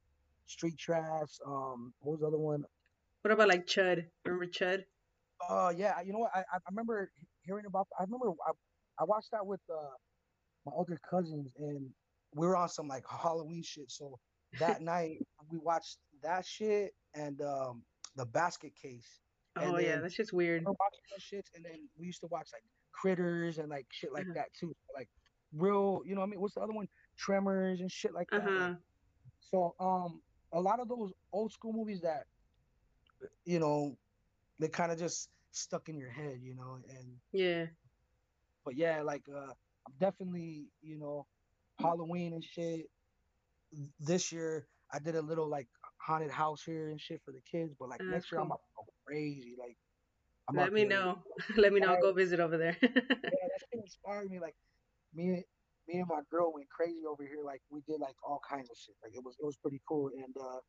[0.46, 2.64] Street Trash um what was the other one
[3.22, 4.06] What about like Chud?
[4.26, 4.84] Remember Chud?
[5.50, 6.00] Uh, yeah.
[6.06, 6.32] You know what?
[6.36, 7.12] I I I remember
[7.46, 7.88] hearing about.
[8.00, 8.52] I remember I,
[9.00, 9.96] I watched that with uh
[10.66, 11.90] my older cousins, and
[12.36, 13.90] we were on some like Halloween shit.
[13.90, 14.20] So
[14.60, 17.84] that night we watched that shit and um
[18.16, 19.20] the Basket Case.
[19.58, 20.62] And Oh yeah, that's just weird.
[20.62, 23.86] we were watching those shits, and then we used to watch like Critters and like
[23.92, 24.34] shit like Uh-huh.
[24.36, 24.74] that too.
[24.94, 25.10] Like
[25.54, 26.22] real, you know.
[26.22, 26.88] what I mean, what's the other one?
[27.18, 28.40] Tremors and shit like that.
[28.46, 28.74] like, huh.
[29.40, 30.22] so um
[30.54, 32.26] a lot of those old school movies that
[33.46, 33.98] you know
[34.60, 37.66] they kind of just stuck in your head, you know, and Yeah.
[38.64, 39.52] but yeah, like uh
[39.88, 41.26] I'm definitely, you know,
[41.80, 42.90] Halloween and shit.
[44.00, 47.74] This year I did a little like haunted house here and shit for the kids,
[47.80, 48.56] but like Oh, next year I'm cool.
[48.56, 49.56] about to go crazy.
[49.58, 49.78] Like
[50.50, 51.20] I'm Let me know.
[51.58, 51.94] Let me know.
[51.94, 52.78] I'll go visit over there.
[52.82, 54.40] Yeah, that shit inspired me.
[54.40, 54.56] Like
[55.14, 55.44] me and
[55.88, 57.44] me and my girl went crazy over here.
[57.46, 58.96] Like we did like all kinds of shit.
[59.04, 60.10] Like it was it was pretty cool.
[60.16, 60.60] And uh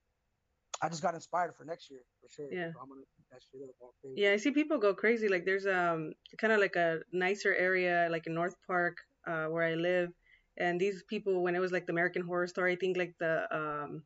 [0.83, 2.49] I just got inspired for next year for sure.
[2.51, 2.73] Yeah.
[2.73, 4.21] So I'm gonna that shit up crazy.
[4.21, 5.29] Yeah, I see people go crazy.
[5.29, 9.65] Like there's um kind of like a nicer area like in North Park uh where
[9.65, 10.11] I live
[10.59, 13.47] and these people when it was like the American Horror Story, I think like the
[13.55, 14.03] um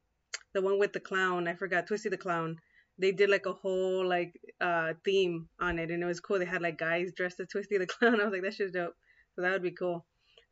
[0.54, 2.58] the one with the clown, I forgot Twisty the clown.
[2.98, 6.38] They did like a whole like uh theme on it and it was cool.
[6.38, 8.20] They had like guys dressed as Twisty the clown.
[8.20, 8.96] I was like that shit's dope.
[9.34, 10.04] So that would be cool.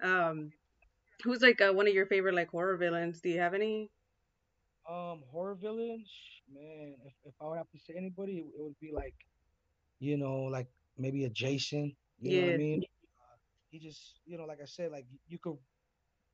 [0.03, 0.53] Um
[1.25, 3.21] who's like uh, one of your favorite like horror villains?
[3.21, 3.91] Do you have any?
[4.89, 6.11] Um, horror villains,
[6.53, 6.95] man.
[7.05, 9.15] If if I would have to say anybody, it, it would be like,
[10.01, 11.95] you know, like maybe a Jason.
[12.19, 12.55] You know what Yeah.
[12.55, 12.83] I mean?
[12.83, 13.37] Uh,
[13.71, 15.57] he just, you know, like I said, like you could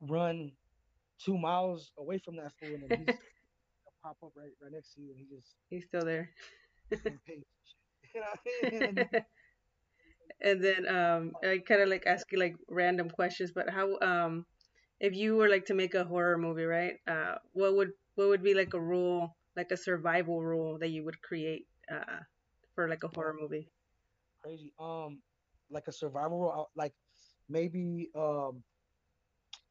[0.01, 0.53] run
[1.25, 3.15] two miles away from that fool, and then he's
[3.85, 6.31] gonna pop up right right next to you, and he just He's still there.
[7.07, 7.43] and pays.
[8.15, 9.07] You know what I mean?
[10.41, 14.47] And then- um I kind of like ask you like random questions, but how um
[15.01, 16.97] if you were like to make a horror movie, right?
[17.07, 21.05] Uh what would what would be like a rule, like a survival rule that you
[21.05, 22.21] would create uh
[22.75, 23.71] for like a horror movie?
[24.43, 24.73] crazy.
[24.79, 25.21] Um,
[25.71, 26.93] like a survival role, uh, like
[27.49, 28.63] maybe um,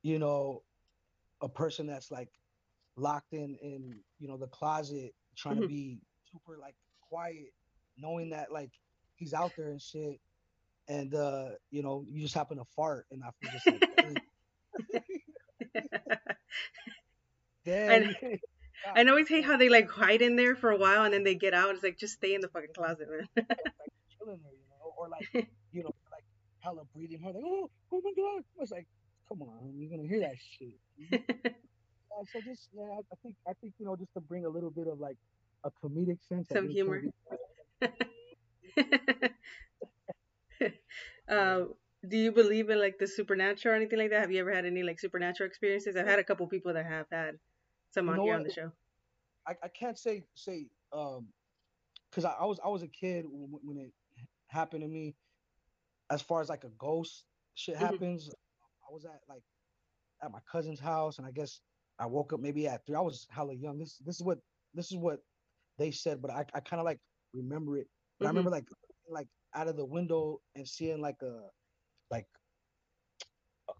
[0.03, 0.63] you know,
[1.41, 2.29] a person that's like
[2.95, 5.67] locked in in you know the closet, trying to Mhm.
[5.67, 5.99] be
[6.31, 6.75] super like
[7.09, 7.53] quiet,
[7.97, 8.71] knowing that like
[9.15, 10.19] he's out there and shit,
[10.87, 13.83] and uh, you know, you just happen to fart, and I feel just like,
[17.65, 18.15] damn.
[18.95, 21.35] I always hate how they like hide in there for a while and then they
[21.35, 21.73] get out.
[21.75, 23.27] It's like just stay in the fucking closet, man.
[23.37, 25.27] like chilling there, you know, or like
[25.71, 26.23] you know, like
[26.61, 28.43] hella breathing hard, like oh, oh my god.
[28.57, 28.87] I was like,
[29.29, 31.51] come on, you're gonna hear that shit.
[32.11, 34.71] Uh, so just yeah, I, think I think you know just to bring a little
[34.71, 35.15] bit of like
[35.63, 37.03] a comedic sense, Some humor.
[41.29, 41.65] Uh,
[42.07, 44.21] do you believe in like the supernatural or anything like that?
[44.21, 45.95] Have you ever had any like supernatural experiences?
[45.95, 47.35] I've had a couple people that have had
[47.91, 48.37] some You on here what?
[48.37, 48.71] on the show.
[49.47, 51.27] I, I can't say say um
[52.09, 53.91] because I, I was I was a kid when, when it
[54.47, 55.15] happened to me.
[56.09, 57.79] As far as like a ghost shit Mhm.
[57.79, 58.31] happens,
[58.89, 59.43] I was at like
[60.23, 61.61] at my cousin's house, and I guess
[61.99, 62.95] I woke up maybe at three.
[62.95, 63.77] I was hella young.
[63.77, 64.39] This this is what
[64.73, 65.19] this is what
[65.77, 66.99] they said, but I, I kind of like
[67.33, 67.87] remember it.
[68.19, 68.31] But I Mhm.
[68.31, 68.67] remember like
[69.07, 71.49] like out of the window and seeing like a
[72.11, 72.25] like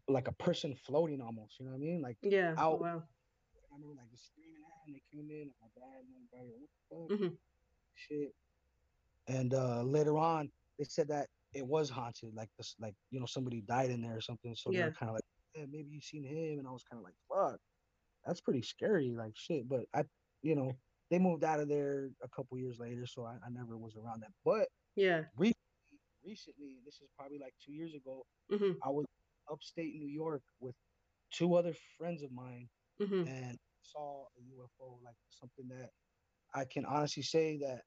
[0.08, 1.60] like a person floating almost.
[1.60, 2.02] You know what I mean?
[2.02, 2.54] Like Yeah.
[2.58, 2.82] Oh, out.
[2.82, 2.98] wow.
[2.98, 6.54] I remember like just screaming at and they came in and my dad and everybody
[6.54, 7.32] like, what the fuck?
[7.32, 7.38] Mhm.
[7.96, 8.36] Shit.
[9.28, 13.26] And uh later on they said that it was haunted, like this like, you know,
[13.26, 14.56] somebody died in there or something.
[14.56, 14.74] So Yeah.
[14.74, 15.24] they're kinda like,
[15.56, 17.60] Yeah, maybe you seen him and I was kinda like, Fuck,
[18.26, 19.68] that's pretty scary, like shit.
[19.70, 20.06] But I
[20.44, 20.80] you know,
[21.12, 24.22] they moved out of there a couple years later, so I, I never was around
[24.22, 24.32] that.
[24.46, 25.30] But Yeah.
[26.24, 28.84] recently, this is probably like two years ago, Mhm.
[28.84, 29.06] I was
[29.52, 30.76] upstate New York with
[31.32, 32.70] two other friends of mine
[33.00, 33.30] Mhm.
[33.30, 35.92] and saw a UFO, like something that
[36.56, 37.84] I can honestly say that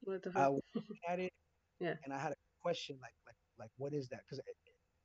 [0.00, 1.32] What the I was looking at it
[1.80, 1.98] Yeah.
[2.04, 2.36] and I had a
[2.66, 4.20] question like like like what is that?
[4.28, 4.40] Because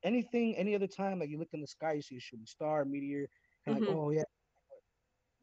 [0.04, 2.86] anything, any other time, like you look in the sky, you see a shooting star,
[2.86, 3.28] meteor,
[3.68, 3.80] and Mhm.
[3.82, 4.24] like, oh yeah.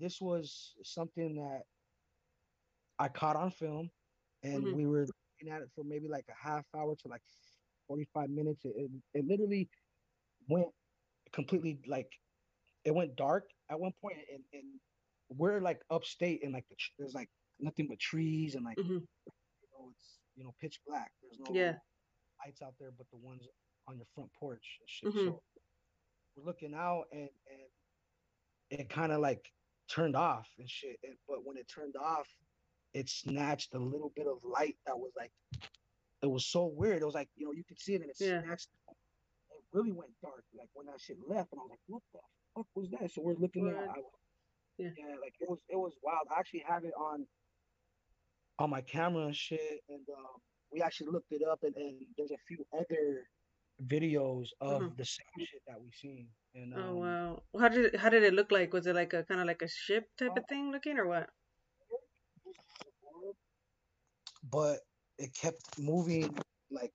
[0.00, 1.62] This was something that
[2.98, 3.88] I caught on film,
[4.42, 4.72] and Mhm.
[4.74, 7.22] we were looking at it for maybe like a half hour to like
[7.86, 8.64] 45 minutes.
[8.64, 9.68] It, it, it literally
[10.48, 10.68] went
[11.32, 12.10] completely like
[12.84, 14.80] it went dark at one point, and, and
[15.28, 19.00] we're like upstate, and like the, there's like nothing but trees, and like Mhm.
[19.62, 21.12] you know it's you know pitch black.
[21.22, 21.78] There's no Yeah.
[22.45, 23.47] Lights out there, but the ones
[23.86, 25.09] on your front porch and shit.
[25.14, 25.24] Mhm.
[25.26, 25.43] So
[26.36, 29.53] we're looking out, and and it kind of like
[29.89, 30.99] turned off and shit.
[31.03, 32.26] And, but when it turned off,
[32.93, 35.32] it snatched a little bit of light that was like,
[36.22, 37.01] it was so weird.
[37.01, 38.43] It was like, you know, you could see it and it Yeah.
[38.43, 38.68] snatched.
[39.51, 42.20] It really went dark, like when that shit left, and I was like, what the
[42.55, 43.11] fuck was that?
[43.11, 43.76] So we're looking at?
[43.89, 44.03] I,
[44.76, 44.91] Yeah.
[44.99, 46.28] yeah, like it was, it was wild.
[46.30, 47.26] I actually have it on,
[48.59, 50.41] on my camera and shit, and um,
[50.72, 53.26] we actually looked it up, and, and there's a few other
[53.86, 54.96] videos of Mhm.
[54.96, 56.28] the same shit that we've seen.
[56.54, 57.42] And um, Oh wow.
[57.60, 58.72] How did it, how did it look like?
[58.72, 61.06] Was it like a kind of like a ship type Uh, of thing looking or
[61.06, 61.30] what?
[64.50, 64.78] but
[65.18, 66.34] it kept moving
[66.70, 66.94] like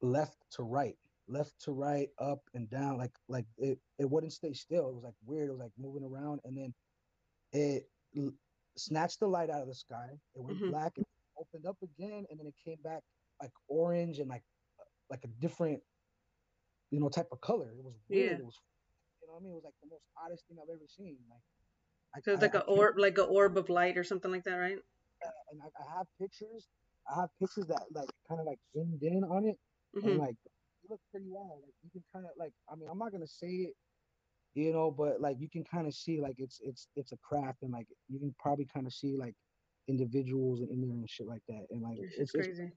[0.00, 0.96] left to right,
[1.28, 4.88] left to right, up and down, like like it, it wouldn't stay still.
[4.88, 5.48] It was like weird.
[5.48, 6.74] It was like moving around, and then
[7.52, 8.32] it l-
[8.76, 10.08] snatched the light out of the sky.
[10.34, 10.70] It went Mhm.
[10.70, 11.05] black, it
[11.56, 13.02] opened up again, and then it came back
[13.40, 14.42] like orange and like
[15.10, 15.80] like a different,
[16.90, 17.70] you know, type of color.
[17.76, 18.24] It was weird.
[18.26, 18.38] Yeah.
[18.38, 18.58] It was,
[19.22, 21.16] you know, what I mean, it was like the most oddest thing I've ever seen.
[21.30, 21.40] Like,
[22.14, 24.30] I, So it's like I a can't- orb, like a orb of light or something
[24.30, 24.78] like that, right?
[25.50, 26.66] and I, I have pictures.
[27.10, 29.56] I have pictures that like kind of like zoomed in on it,
[29.94, 30.36] and hmm like
[30.84, 31.60] it looks pretty wild.
[31.62, 33.74] Like you can kind of like I mean I'm not gonna say it,
[34.54, 37.62] you know, but like you can kind of see like it's it's it's a craft,
[37.62, 39.34] and like you can probably kind of see like
[39.88, 42.72] individuals in there and shit like that, and like This it's is it's crazy.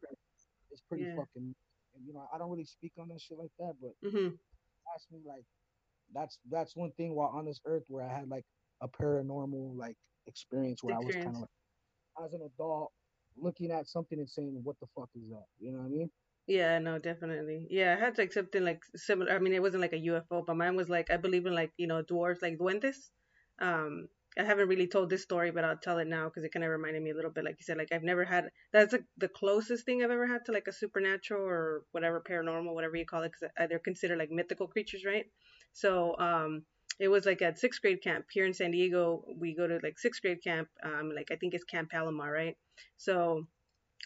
[0.72, 1.16] it's pretty Yeah.
[1.16, 1.56] fucking.
[1.96, 4.30] And, you know I don't really speak on that shit like that, but hmm
[4.96, 5.44] ask me like
[6.14, 8.46] that's that's one thing while on this earth where I had like
[8.82, 9.98] a paranormal like
[10.28, 12.92] experience where I was kind of like as an adult
[13.38, 16.10] looking at something and saying what the fuck is that you know what I mean
[16.48, 17.68] Yeah, no, definitely.
[17.70, 19.32] Yeah, I had like something like similar.
[19.34, 21.72] I mean, it wasn't like a UFO, but mine was like I believe in like
[21.78, 23.10] you know dwarves, like duendes.
[23.62, 24.08] Um,
[24.38, 26.72] I haven't really told this story, but I'll tell it now because it kind of
[26.72, 27.44] reminded me a little bit.
[27.44, 28.50] Like you said, like I've never had.
[28.72, 32.74] That's like the closest thing I've ever had to like a supernatural or whatever paranormal,
[32.74, 35.26] whatever you call it, because they're considered like mythical creatures, right?
[35.74, 36.64] So um,
[37.00, 39.24] it was like at sixth grade camp here in San Diego.
[39.38, 40.68] We go to like sixth grade camp.
[40.84, 42.56] Um, like I think it's Camp Palomar, right?
[42.98, 43.48] So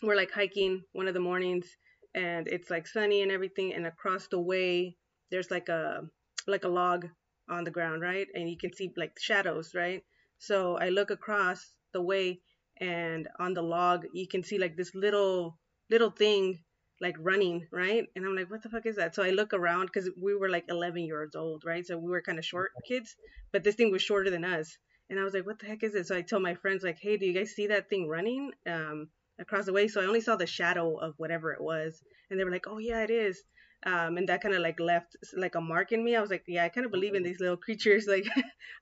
[0.01, 1.67] we're like hiking one of the mornings
[2.15, 4.95] and it's like sunny and everything and across the way
[5.31, 6.01] there's like a
[6.47, 7.07] like a log
[7.49, 10.03] on the ground right and you can see like shadows right
[10.43, 11.59] so i look across
[11.93, 12.39] the way
[12.81, 15.57] and on the log you can see like this little
[15.89, 16.59] little thing
[17.01, 18.05] like running right?
[18.15, 19.15] And i'm like what the fuck is that?
[19.15, 21.85] So i look around because we were like 11 years old right?
[21.85, 23.15] So we were kind of short kids
[23.51, 24.77] but this thing was shorter than us.
[25.09, 26.97] And i was like what the heck is it so i tell my friends like
[26.99, 29.07] hey do you guys see that thing running um
[29.39, 29.87] across the way?
[29.87, 32.01] So i only saw the shadow of whatever it was.
[32.29, 33.41] And they were like oh yeah it is
[33.85, 36.15] um, and that kind of like left like a mark in me.
[36.15, 38.07] I was like yeah i kind of believe in these little creatures.
[38.13, 38.25] Like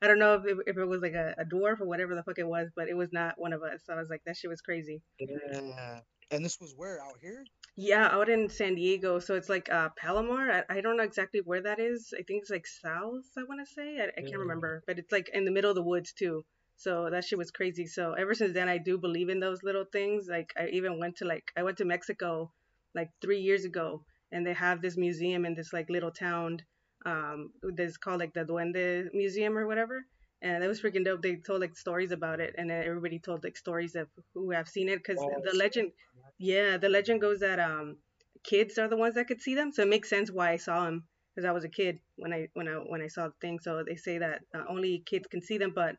[0.02, 2.24] i don't know if it, if it was like a, a dwarf or whatever the
[2.24, 3.82] fuck it was but it was not one of us.
[3.86, 5.02] So i was like that shit was crazy.
[5.20, 6.00] Yeah.
[6.32, 7.02] And this was where?
[7.02, 7.46] Out here?
[7.76, 9.20] Yeah out in san diego.
[9.20, 10.64] So it's like uh palomar.
[10.70, 12.14] I, I don't know exactly where that is.
[12.18, 14.00] I think it's like south i want to say.
[14.00, 14.84] I, I can't remember.
[14.88, 16.44] But it's like in the middle of the woods too.
[16.76, 17.86] So that shit was crazy.
[17.86, 20.28] So ever since then i do believe in those little things.
[20.30, 22.52] Like i even went to like i went to mexico
[22.94, 26.60] like three years ago and they have this museum in this like little town
[27.06, 30.06] um that's called like the duende museum or whatever.
[30.44, 31.22] And that was freaking dope.
[31.22, 34.68] They told like stories about it and then everybody told like stories of who have
[34.70, 35.92] seen it because Oh, the legend
[36.40, 37.98] yeah the legend goes that um
[38.44, 39.72] kids are the ones that could see them.
[39.72, 41.04] So it makes sense why i saw them
[41.34, 43.60] because i was a kid when i when i when i saw the thing.
[43.60, 45.96] So they say that uh, only kids can see them but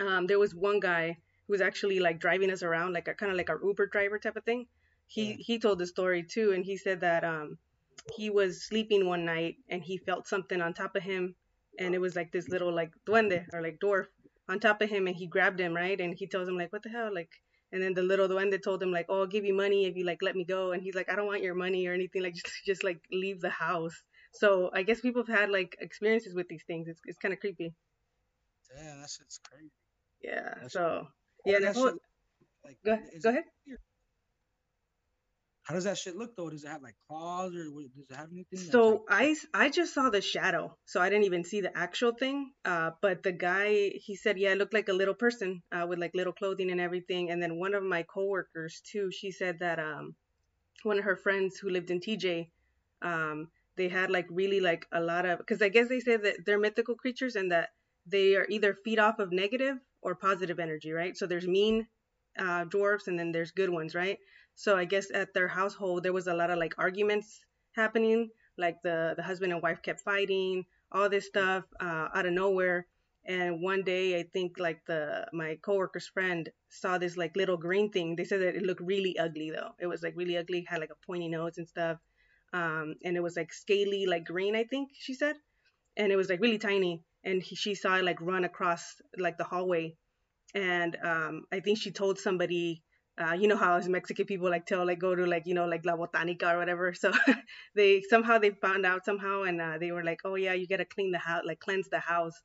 [0.00, 3.30] um there was one guy who was actually like driving us around like a kind
[3.32, 4.66] of like our uber driver type of thing
[5.06, 5.36] he Yeah.
[5.38, 7.58] he told the story too and he said that um
[8.16, 11.34] he was sleeping one night and he felt something on top of him
[11.78, 14.06] and it was like this little like duende or like dwarf
[14.48, 16.82] on top of him and he grabbed him right and he tells him like what
[16.82, 17.30] the hell like
[17.72, 20.04] and then the little duende told him like oh i'll give you money if you
[20.04, 22.34] like let me go and he's like i don't want your money or anything like
[22.42, 23.94] just just like leave the house
[24.32, 27.40] so i guess people have had like experiences with these things it's, it's kind of
[27.40, 27.72] creepy
[28.76, 29.70] Damn, that shit's crazy.
[30.22, 31.08] yeah That's- so How
[31.46, 31.98] yeah does and that I shit told-
[32.64, 33.78] like, go, go ahead weird?
[35.64, 36.50] How does that shit look though?
[36.50, 38.58] Does it have like claws or what- does it have anything?
[38.70, 42.12] So like, I I just saw the shadow, so I didn't even see the actual
[42.12, 42.52] thing.
[42.64, 45.98] Uh, but the guy he said, yeah, it looked like a little person uh, with
[45.98, 47.30] like little clothing and everything.
[47.30, 50.14] And then one of my coworkers too, she said that um
[50.82, 52.50] one of her friends who lived in TJ
[53.02, 56.44] um, they had like really like a lot of because I guess they say that
[56.46, 57.70] they're mythical creatures and that
[58.06, 61.16] they are either feed off of negative or positive energy, right?
[61.16, 61.86] So there's mean
[62.38, 64.18] uh, dwarfs and then there's good ones, right?
[64.54, 67.40] So I guess at their household there was a lot of like arguments
[67.72, 72.32] happening, like the the husband and wife kept fighting, all this stuff uh, out of
[72.32, 72.86] nowhere.
[73.26, 77.90] And one day, I think like the my coworker's friend saw this like little green
[77.90, 78.16] thing.
[78.16, 79.72] They said that it looked really ugly though.
[79.80, 81.98] It was like really ugly, had like a pointy nose and stuff.
[82.52, 85.36] Um, and it was like scaly, like green, I think she said.
[85.96, 87.02] And it was like really tiny.
[87.24, 89.96] And he, she saw it like run across like the hallway.
[90.54, 92.82] And um, I think she told somebody
[93.16, 95.66] uh, you know how as Mexican people like tell like go to like you know
[95.66, 96.92] like La Botanica or whatever.
[97.04, 97.12] So
[97.74, 100.84] they somehow they found out somehow and uh, they were like, oh yeah, you gotta
[100.84, 102.40] clean the house, like cleanse the house.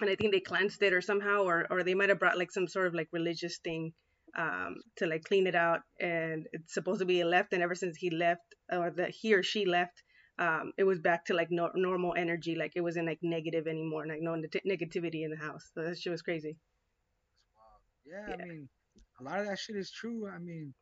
[0.00, 2.52] And I think they cleansed it or somehow, or or they might have brought like
[2.52, 3.92] some sort of like religious thing
[4.36, 5.80] um, to like clean it out.
[6.00, 9.42] And it's supposed to be left, and ever since he left or that he or
[9.42, 10.02] she left,
[10.38, 12.54] um, it was back to like no, normal energy.
[12.54, 15.70] Like it wasn't like negative anymore, like no negativity in the house.
[15.74, 16.56] So that shit was crazy.
[17.54, 17.80] Wow.
[18.06, 18.68] Yeah, yeah, I mean
[19.22, 20.28] a lot of that shit is true.
[20.28, 20.74] I mean,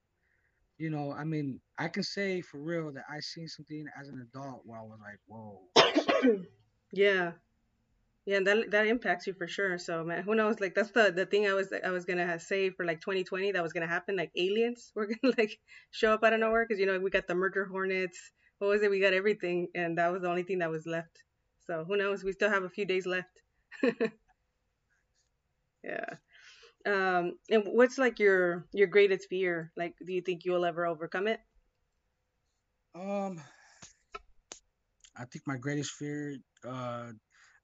[0.78, 4.26] you know, I mean, I can say for real that I seen something as an
[4.28, 6.40] adult where I was like, whoa.
[6.92, 7.32] yeah.
[8.26, 9.78] Yeah, that that impacts you for sure.
[9.78, 10.60] So man, who knows?
[10.60, 13.62] Like that's the the thing I was I was gonna say for like 2020 that
[13.62, 14.16] was gonna happen.
[14.16, 15.58] Like aliens were gonna like
[15.90, 18.32] show up out of nowhere because you know we got the murder hornets.
[18.58, 18.90] What was it?
[18.90, 21.22] We got everything, and that was the only thing that was left.
[21.66, 22.22] So who knows?
[22.22, 23.40] We still have a few days left.
[25.82, 26.04] yeah.
[26.86, 29.72] Um, and what's like your your greatest fear?
[29.76, 31.40] Like, do you think you'll ever overcome it?
[32.94, 33.40] Um,
[35.16, 37.12] I think my greatest fear, uh,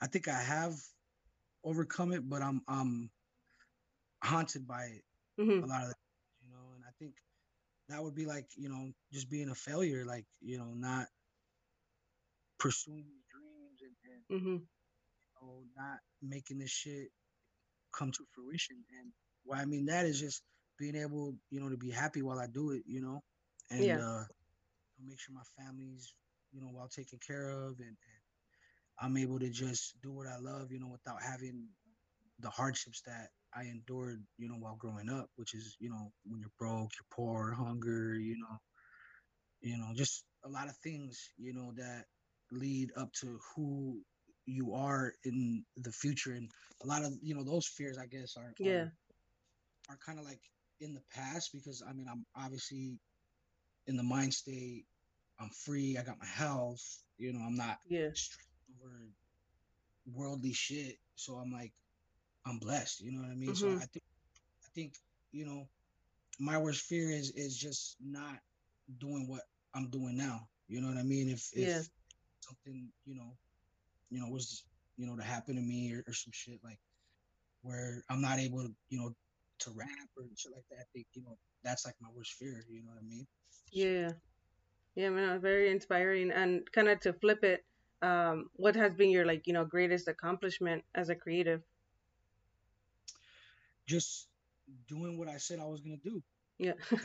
[0.01, 0.75] I think I have
[1.65, 3.11] overcome it, but I'm I'm
[4.23, 5.03] haunted by it
[5.41, 5.65] mm-hmm.
[5.65, 5.97] a lot of that,
[6.43, 6.75] you know.
[6.75, 7.15] And I think
[7.89, 11.07] that would be like you know just being a failure, like you know not
[12.59, 14.57] pursuing your dreams and, and mm-hmm.
[14.57, 14.67] you
[15.41, 17.09] know not making this shit
[17.97, 18.77] come to fruition.
[19.01, 19.13] And
[19.45, 20.43] what I mean that is just
[20.79, 23.23] being able, you know, to be happy while I do it, you know,
[23.71, 23.99] and yeah.
[23.99, 24.25] uh,
[25.05, 26.15] make sure my family's,
[26.53, 28.23] you know, well taken care of, and, and
[29.01, 31.69] I'm able to just do what I love, you know, without having
[32.41, 36.41] the hardships that I endured, you know, while growing up, which is, you know, when
[36.41, 38.59] you're broke, you're poor, hunger, you know,
[39.61, 42.05] you know, just a lot of things, you know, that
[42.53, 44.01] lead up to who
[44.47, 46.51] you are in the future and
[46.83, 48.93] a lot of you know those fears i guess are yeah are,
[49.91, 50.41] are kind of like
[50.81, 52.99] in the past because i mean i'm obviously
[53.87, 54.85] in the mind state
[55.41, 58.09] i'm free i got my health you know i'm not yeah
[58.83, 58.93] over
[60.15, 61.73] worldly shit so i'm like
[62.47, 63.77] i'm blessed you know what i mean mm-hmm.
[63.77, 64.05] so i think
[64.65, 64.95] i think
[65.33, 65.67] you know
[66.39, 68.39] my worst fear is is just not
[68.99, 69.43] doing what
[69.75, 71.81] i'm doing now you know what i mean if if yeah.
[72.41, 73.33] something you know
[74.11, 74.65] you know, was
[74.97, 76.79] you know to happen to me or, or some shit like
[77.67, 79.15] where I'm not able to, you know,
[79.61, 80.79] to rap or shit like that.
[80.81, 83.27] I think, you know, that's like my worst fear, you know what I mean?
[83.73, 84.11] Yeah.
[84.95, 86.31] Yeah, man, very inspiring.
[86.31, 87.65] And kind of to flip it,
[88.03, 91.63] um, what has been your like, you know, greatest accomplishment as a creative?
[93.87, 94.29] Just
[94.89, 96.23] doing what I said I was gonna do.
[96.59, 96.73] Yeah.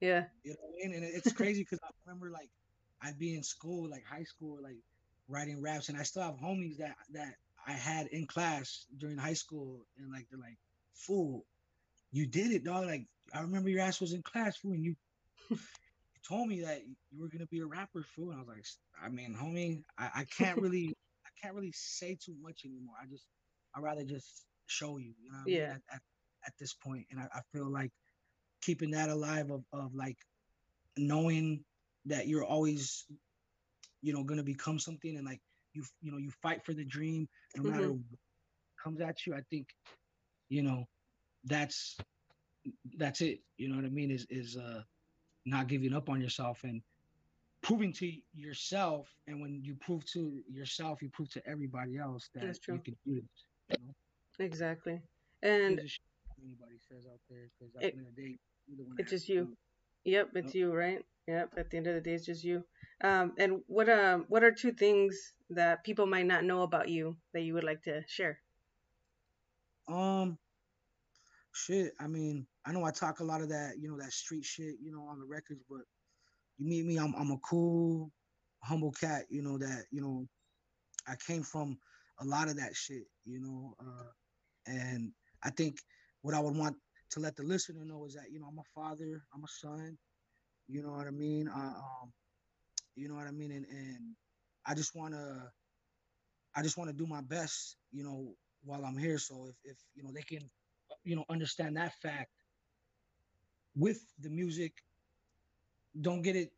[0.00, 0.24] yeah.
[0.42, 0.94] You know what I mean?
[0.96, 2.50] And it's crazy because I remember like
[3.02, 4.76] I'd be in school, like high school, like
[5.28, 7.34] writing raps, and I still have homies that that
[7.66, 10.58] I had in class during high school, and like they're like,
[10.94, 11.44] "Fool,
[12.12, 14.94] you did it, dog!" Like I remember your ass was in class, fool, and you,
[15.50, 15.58] you
[16.28, 18.30] told me that you were gonna be a rapper, fool.
[18.30, 18.64] And I was like,
[19.02, 20.94] I mean, homie, I, I can't really,
[21.26, 22.96] I can't really say too much anymore.
[23.00, 23.26] I just,
[23.74, 25.56] I rather just show you, you know, yeah.
[25.56, 26.00] I mean, at, at,
[26.46, 27.90] at, this point, and I, I feel like
[28.62, 30.16] keeping that alive of, of like
[30.96, 31.64] knowing
[32.06, 33.04] that you're always
[34.04, 35.40] you know going to become something and like
[35.72, 37.26] you you know you fight for the dream
[37.56, 37.72] no mm-hmm.
[37.72, 38.00] matter what
[38.82, 39.68] comes at you i think
[40.48, 40.86] you know
[41.44, 41.96] that's
[42.96, 43.40] that's it.
[43.58, 44.10] You know what i mean?
[44.10, 44.82] Is is uh
[45.46, 46.80] not giving up on yourself and
[47.62, 52.58] proving to yourself and when you prove to yourself you prove to everybody else that
[52.68, 53.24] you can do it
[53.70, 54.44] you know?
[54.44, 55.00] exactly.
[55.42, 55.80] And
[56.42, 58.38] anybody says out there because at the end of the day
[58.98, 59.56] it's just you.
[60.04, 62.64] yep it's you right yep at the end of the day it's just you
[63.02, 67.16] um, and what um what are two things that people might not know about you
[67.32, 68.38] that you would like to share?
[69.88, 70.38] Um,
[71.52, 71.92] shit.
[72.00, 74.76] I mean, I know I talk a lot of that, you know, that street shit,
[74.82, 75.80] you know, on the records, but
[76.56, 78.10] you meet me, I'm I'm a cool,
[78.62, 80.26] humble cat, you know that, you know,
[81.06, 81.76] I came from
[82.20, 84.10] a lot of that shit, you know, uh,
[84.66, 85.12] and
[85.42, 85.76] I think
[86.22, 86.76] what I would want
[87.10, 89.98] to let the listener know is that, you know, I'm a father, I'm a son,
[90.68, 91.48] you know what I mean.
[91.48, 92.12] Uh, um,
[92.96, 93.52] You know what I mean?
[93.52, 94.16] And and
[94.66, 95.50] I just wanna
[96.56, 98.34] I just want to do my best, you know,
[98.64, 99.18] while I'm here.
[99.18, 100.50] So if if you know they can,
[101.04, 102.30] you know, understand that fact
[103.76, 104.72] with the music,
[106.00, 106.52] don't get it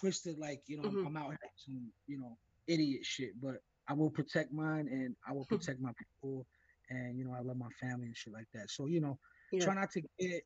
[0.00, 1.06] twisted like you know Mhm.
[1.06, 3.40] I'm, I'm out here some you know idiot shit.
[3.40, 6.46] But I will protect mine and I will protect my people,
[6.90, 8.70] and you know I love my family and shit like that.
[8.70, 9.18] So you know,
[9.52, 9.60] Yeah.
[9.64, 10.42] try not to get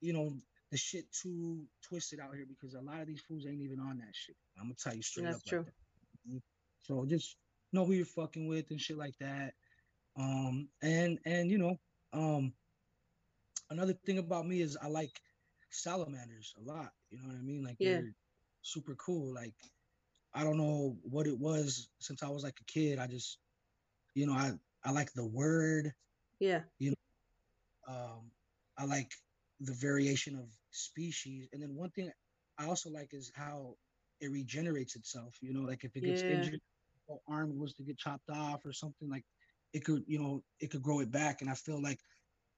[0.00, 0.32] you know
[0.70, 3.98] the shit too twisted out here because a lot of these fools ain't even on
[3.98, 4.36] that shit.
[4.58, 5.58] I'm gonna tell you straight That's up true.
[5.60, 6.30] like that.
[6.30, 6.42] Mhm.
[6.82, 7.36] So just
[7.72, 9.54] know who you're fucking with and shit like that.
[10.16, 11.76] Um and and you know,
[12.12, 12.52] um
[13.70, 15.20] another thing about me is I like
[15.70, 16.92] salamanders a lot.
[17.10, 17.64] You know what I mean?
[17.64, 18.00] Like Yeah.
[18.00, 18.14] they're
[18.62, 19.34] super cool.
[19.34, 19.54] Like
[20.34, 22.98] I don't know what it was since I was like a kid.
[22.98, 23.38] I just
[24.14, 24.52] you know, I
[24.84, 25.94] I like the word
[26.40, 26.60] Yeah.
[26.78, 28.30] You know, um,
[28.76, 29.12] I like
[29.60, 32.10] the variation of species, and then one thing
[32.58, 33.76] I also like is how
[34.20, 35.36] it regenerates itself.
[35.40, 36.28] You know, like if it gets Yeah.
[36.28, 36.60] injured,
[37.06, 39.24] or arm was to get chopped off or something, like
[39.72, 41.40] it could, you know, it could grow it back.
[41.42, 42.00] And I feel like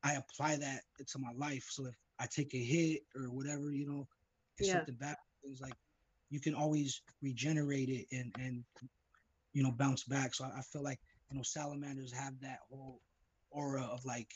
[0.02, 1.66] I apply that to my life.
[1.70, 4.06] So if I take a hit or whatever, you know,
[4.58, 4.66] and Yeah.
[4.66, 5.76] something bad happens, like
[6.30, 8.64] you can always regenerate it and and
[9.52, 10.34] you know bounce back.
[10.34, 11.00] So I, I feel like
[11.30, 13.00] you know salamanders have that whole
[13.50, 14.30] aura of like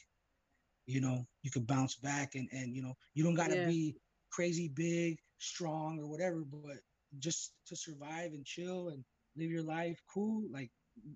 [0.86, 3.66] you know you can bounce back and and you know you don't got to Yeah.
[3.66, 3.96] be
[4.30, 6.78] crazy big strong or whatever but
[7.18, 9.04] just to survive and chill and
[9.36, 10.70] live your life cool like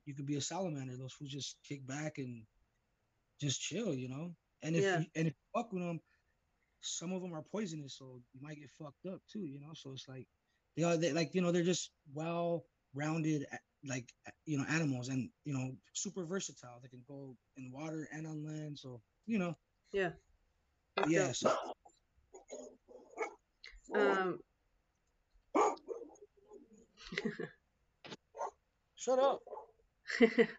[0.04, 2.42] you could be a salamander those who just kick back and
[3.40, 4.98] just chill you know and if Yeah.
[4.98, 6.00] you and if you fuck with them
[6.80, 9.92] some of them are poisonous so you might get fucked up too you know so
[9.92, 10.26] it's like
[10.76, 12.64] they are they, like you know they're just well
[12.94, 13.44] rounded
[13.86, 14.08] like
[14.46, 18.44] you know animals and you know super versatile they can go in water and on
[18.44, 19.54] land so you know
[19.92, 20.10] Yeah.
[20.96, 21.50] That's yeah so
[23.94, 24.40] Um.
[28.96, 29.40] shut up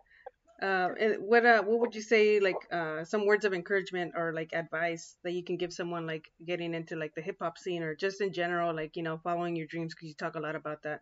[0.61, 4.33] Um, and what uh, what would you say like uh, some words of encouragement or
[4.33, 7.83] like advice that you can give someone like getting into like the hip hop scene
[7.83, 10.55] or just in general like you know following your dreams because you talk a lot
[10.55, 11.01] about that.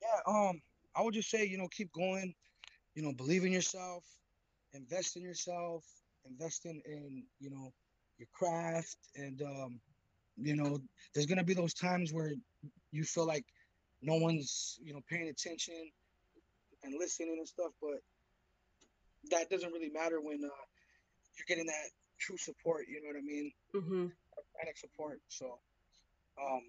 [0.00, 0.60] yeah um
[0.98, 2.34] i would just say you know keep going
[2.94, 4.04] you know believe in yourself
[4.74, 5.84] invest in yourself
[6.26, 7.72] invest in in you know
[8.18, 8.96] your craft.
[9.16, 9.80] And um
[10.36, 10.78] you know
[11.14, 12.32] there's gonna be those times where
[12.92, 13.44] you feel like
[14.02, 15.90] no one's you know paying attention
[16.84, 17.98] and listening and stuff but
[19.30, 20.64] that doesn't really matter when uh,
[21.36, 23.50] you're getting that true support you know what i mean?
[23.74, 24.12] Mhm.
[24.54, 25.58] organic support so
[26.40, 26.62] um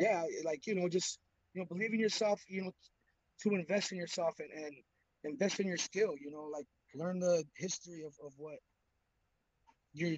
[0.00, 1.18] yeah like you know just
[1.54, 2.72] you know believe in yourself you know
[3.42, 4.74] to invest in yourself and, and
[5.24, 8.58] invest in your skill you know like learn the history of, of what
[9.92, 10.16] you're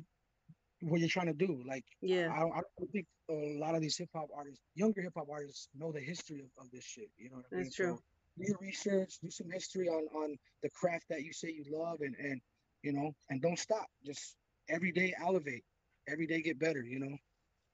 [0.82, 2.28] what you're trying to do like Yeah.
[2.30, 5.68] I, I don't think a lot of these hip hop artists younger hip hop artists
[5.74, 7.96] know the history of, of this shit you know what i mean That's true.
[7.96, 8.00] so
[8.38, 12.00] do your research do some history on on the craft that you say you love
[12.00, 12.40] and and
[12.82, 14.36] you know and don't stop just
[14.68, 15.64] every day elevate
[16.08, 17.16] every day get better you know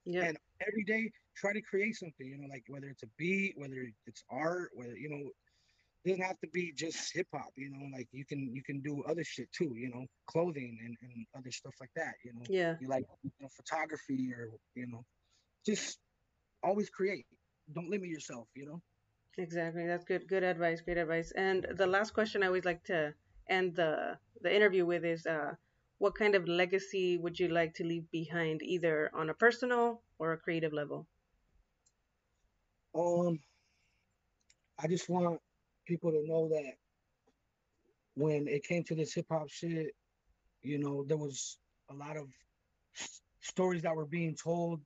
[0.05, 0.24] Yeah.
[0.26, 3.87] and every day try to create something you know like whether it's a beat whether
[4.07, 5.30] it's art whether you know
[6.05, 8.80] it doesn't have to be just hip hop you know like you can you can
[8.80, 12.45] do other shit too you know clothing and, and other stuff like that you know
[12.49, 12.74] Yeah.
[12.80, 15.05] you like you know, photography or you know
[15.64, 15.99] just
[16.62, 17.26] always create
[17.74, 18.80] don't limit yourself you know
[19.39, 19.87] Exactly.
[19.87, 20.28] That's good.
[20.28, 20.80] Good advice.
[20.83, 21.33] Great advice.
[21.33, 23.14] And the last question I always like to
[23.49, 25.55] end the the interview with is, uh,
[25.99, 30.33] what kind of legacy would you like to leave behind, either on a personal or
[30.33, 31.07] a creative level?
[32.95, 33.38] Um
[34.78, 35.40] i just want
[35.86, 36.72] people to know that
[38.14, 39.95] when it came to this hip-hop shit
[40.62, 41.59] you know there was
[41.90, 42.28] a lot of
[43.40, 44.80] stories that were being told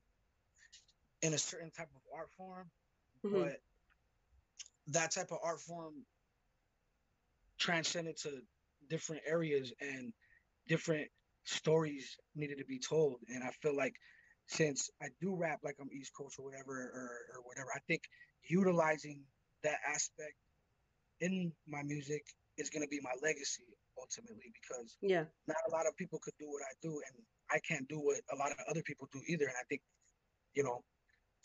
[1.22, 2.70] in a certain type of art form
[3.24, 3.32] Mhm.
[3.32, 3.60] but
[4.88, 5.94] that type of art form
[7.58, 8.42] transcended to
[8.88, 10.12] different areas and
[10.68, 11.10] different
[11.44, 13.96] stories needed to be told and i feel like
[14.46, 18.02] since i do rap like i'm east coast or whatever or, or whatever i think
[18.48, 19.22] utilizing
[19.62, 20.34] that aspect
[21.20, 22.22] in my music
[22.58, 23.64] is going to be my legacy
[23.98, 25.24] ultimately because Yeah.
[25.48, 28.20] not a lot of people could do what i do and i can't do what
[28.32, 29.82] a lot of other people do either and i think
[30.54, 30.82] you know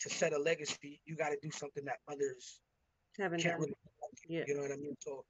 [0.00, 2.60] to set a legacy you got to do something that others
[3.18, 3.74] Haven't can't really
[4.28, 4.44] Yeah.
[4.46, 4.96] you know what I mean?
[5.00, 5.24] So,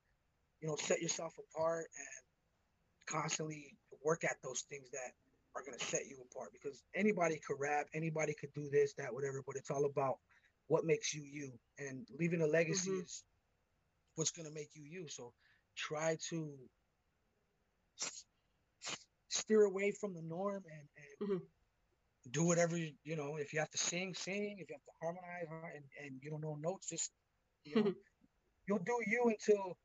[0.61, 2.23] you know, set yourself apart and
[3.07, 5.13] constantly work at those things that
[5.55, 9.43] are gonna set you apart because anybody could rap, anybody could do this, that, whatever,
[9.47, 10.19] but it's all about
[10.69, 11.53] what makes you you.
[11.79, 13.05] And leaving a legacy Mhm.
[13.05, 13.25] is
[14.15, 15.09] what's gonna make you you.
[15.09, 15.35] So
[15.77, 16.69] try to
[19.29, 21.47] steer away from the norm and, and Mhm.
[22.31, 23.37] do whatever you know.
[23.37, 24.59] If you have to sing, sing.
[24.59, 27.13] If you have to harmonize and, and you don't know notes, just
[27.65, 27.93] you know,
[28.67, 29.77] you'll do you until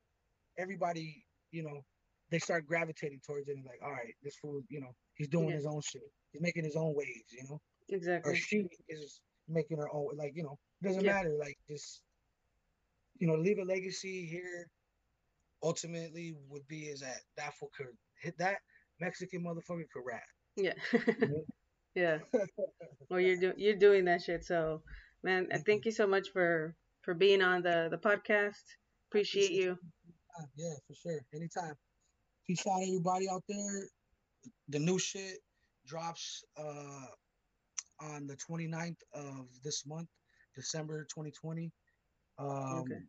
[0.58, 1.86] everybody, you know,
[2.30, 5.50] they start gravitating towards it and like, all right, this fool, you know, he's doing
[5.50, 5.56] yeah.
[5.56, 6.02] his own shit.
[6.32, 7.60] He's making his own waves, you know.
[7.90, 8.32] Exactly.
[8.32, 11.14] Or she is making her own like, you know, doesn't yeah.
[11.14, 11.36] matter.
[11.40, 12.02] Like just
[13.20, 14.70] you know, leave a legacy here
[15.64, 17.88] ultimately would be is that that fool could
[18.22, 18.58] hit that
[19.00, 20.22] Mexican motherfucker could rap.
[20.56, 20.74] Yeah.
[21.96, 22.20] yeah.
[23.10, 24.82] well you're doing you're doing that shit, so
[25.24, 28.64] man, thank you so much for for being on the the podcast.
[29.10, 29.78] Appreciate you.
[30.56, 31.20] Yeah, for sure.
[31.34, 31.74] Anytime.
[32.46, 33.88] Peace out, everybody out there.
[34.70, 35.40] The new shit
[35.86, 37.08] drops uh,
[38.02, 40.10] on the 29th of this month,
[40.56, 41.72] December 2020.
[42.40, 42.48] Um,
[42.80, 43.00] okay.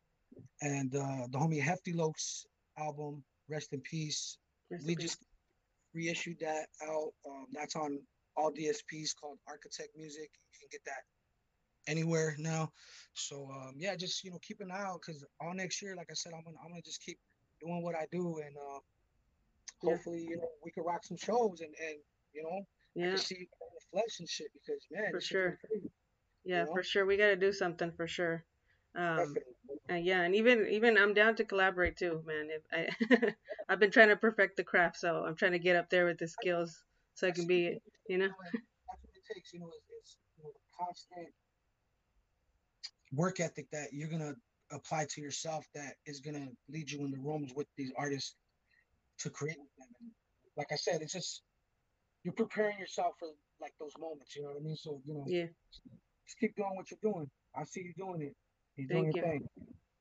[0.62, 2.44] And uh, the homie Hefty Lokes
[2.78, 4.38] album, Rest in Peace.
[4.70, 6.06] Rest we in just peace.
[6.06, 7.12] reissued that out.
[7.26, 7.98] Um, that's on
[8.36, 10.30] all DSPs called Architect Music.
[10.52, 11.02] You can get that
[11.88, 12.70] anywhere now.
[13.14, 16.08] So um, yeah, just you know keep an eye out because all next year, like
[16.10, 17.18] I said, I'm gonna I'm gonna just keep
[17.60, 18.78] doing what I do and uh,
[19.82, 21.98] hopefully you know we can rock some shows and and
[22.32, 23.14] you know yeah.
[23.14, 25.58] See in the flesh and shit because man for sure.
[26.44, 26.72] yeah you know?
[26.72, 27.06] for sure.
[27.06, 28.44] We got to do something for sure.
[28.96, 29.36] Um
[29.90, 32.48] uh, yeah and even even I'm down to collaborate too man.
[32.50, 33.34] If I
[33.68, 36.18] I've been trying to perfect the craft so I'm trying to get up there with
[36.18, 36.82] the skills
[37.14, 38.28] so I can be you know?
[38.28, 41.28] that's what it takes you know it's, it's you know, constant
[43.12, 44.34] work ethic that you're gonna
[44.72, 48.34] apply to yourself that is gonna lead you in the rooms with these artists
[49.20, 49.88] to create with them.
[50.00, 50.10] And
[50.56, 51.42] like I said, it's just
[52.24, 53.28] you're preparing yourself for
[53.60, 54.34] like those moments.
[54.36, 54.76] You know what I mean?
[54.76, 55.46] So you know, yeah,
[56.26, 57.28] just keep doing what you're doing.
[57.56, 58.34] I see you doing it.
[58.76, 59.22] You're thank you.
[59.22, 59.48] Thing.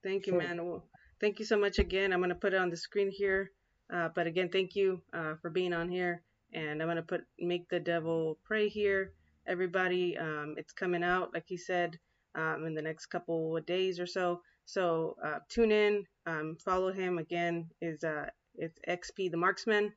[0.03, 0.65] Thank you, so, man.
[0.65, 0.83] Well,
[1.19, 2.13] thank you so much again.
[2.13, 3.51] I'm gonna put it on the screen here.
[3.93, 6.21] Uh, but again, thank you uh, for being on here.
[6.53, 9.13] And I'm gonna put make the devil pray here.
[9.47, 11.97] Everybody, um, it's coming out like he said
[12.35, 14.41] um, in the next couple of days or so.
[14.65, 17.17] So uh, tune in, um, follow him.
[17.17, 18.27] Again, is uh,
[18.57, 19.93] it's XP the Marksman.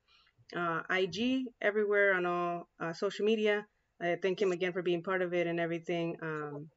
[0.55, 3.67] Uh, IG everywhere on all uh, social media.
[4.01, 6.17] I thank him again for being part of it and everything.
[6.23, 6.69] Um,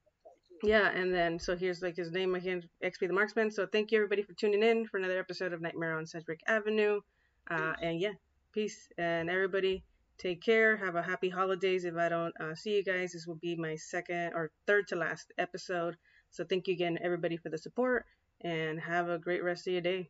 [0.62, 3.52] yeah, and then so here's like his name again, XP the Marksman.
[3.52, 7.02] So thank you everybody for tuning in for another episode of Nightmare on Sedgwick Avenue.
[7.50, 8.14] Uh, and yeah,
[8.54, 9.84] peace and everybody
[10.18, 10.78] take care.
[10.78, 11.84] Have a happy holidays.
[11.84, 14.96] If I don't uh, see you guys, this will be my second or third to
[14.96, 15.98] last episode.
[16.32, 18.06] So thank you again everybody for the support
[18.42, 20.10] and have a great rest of your day.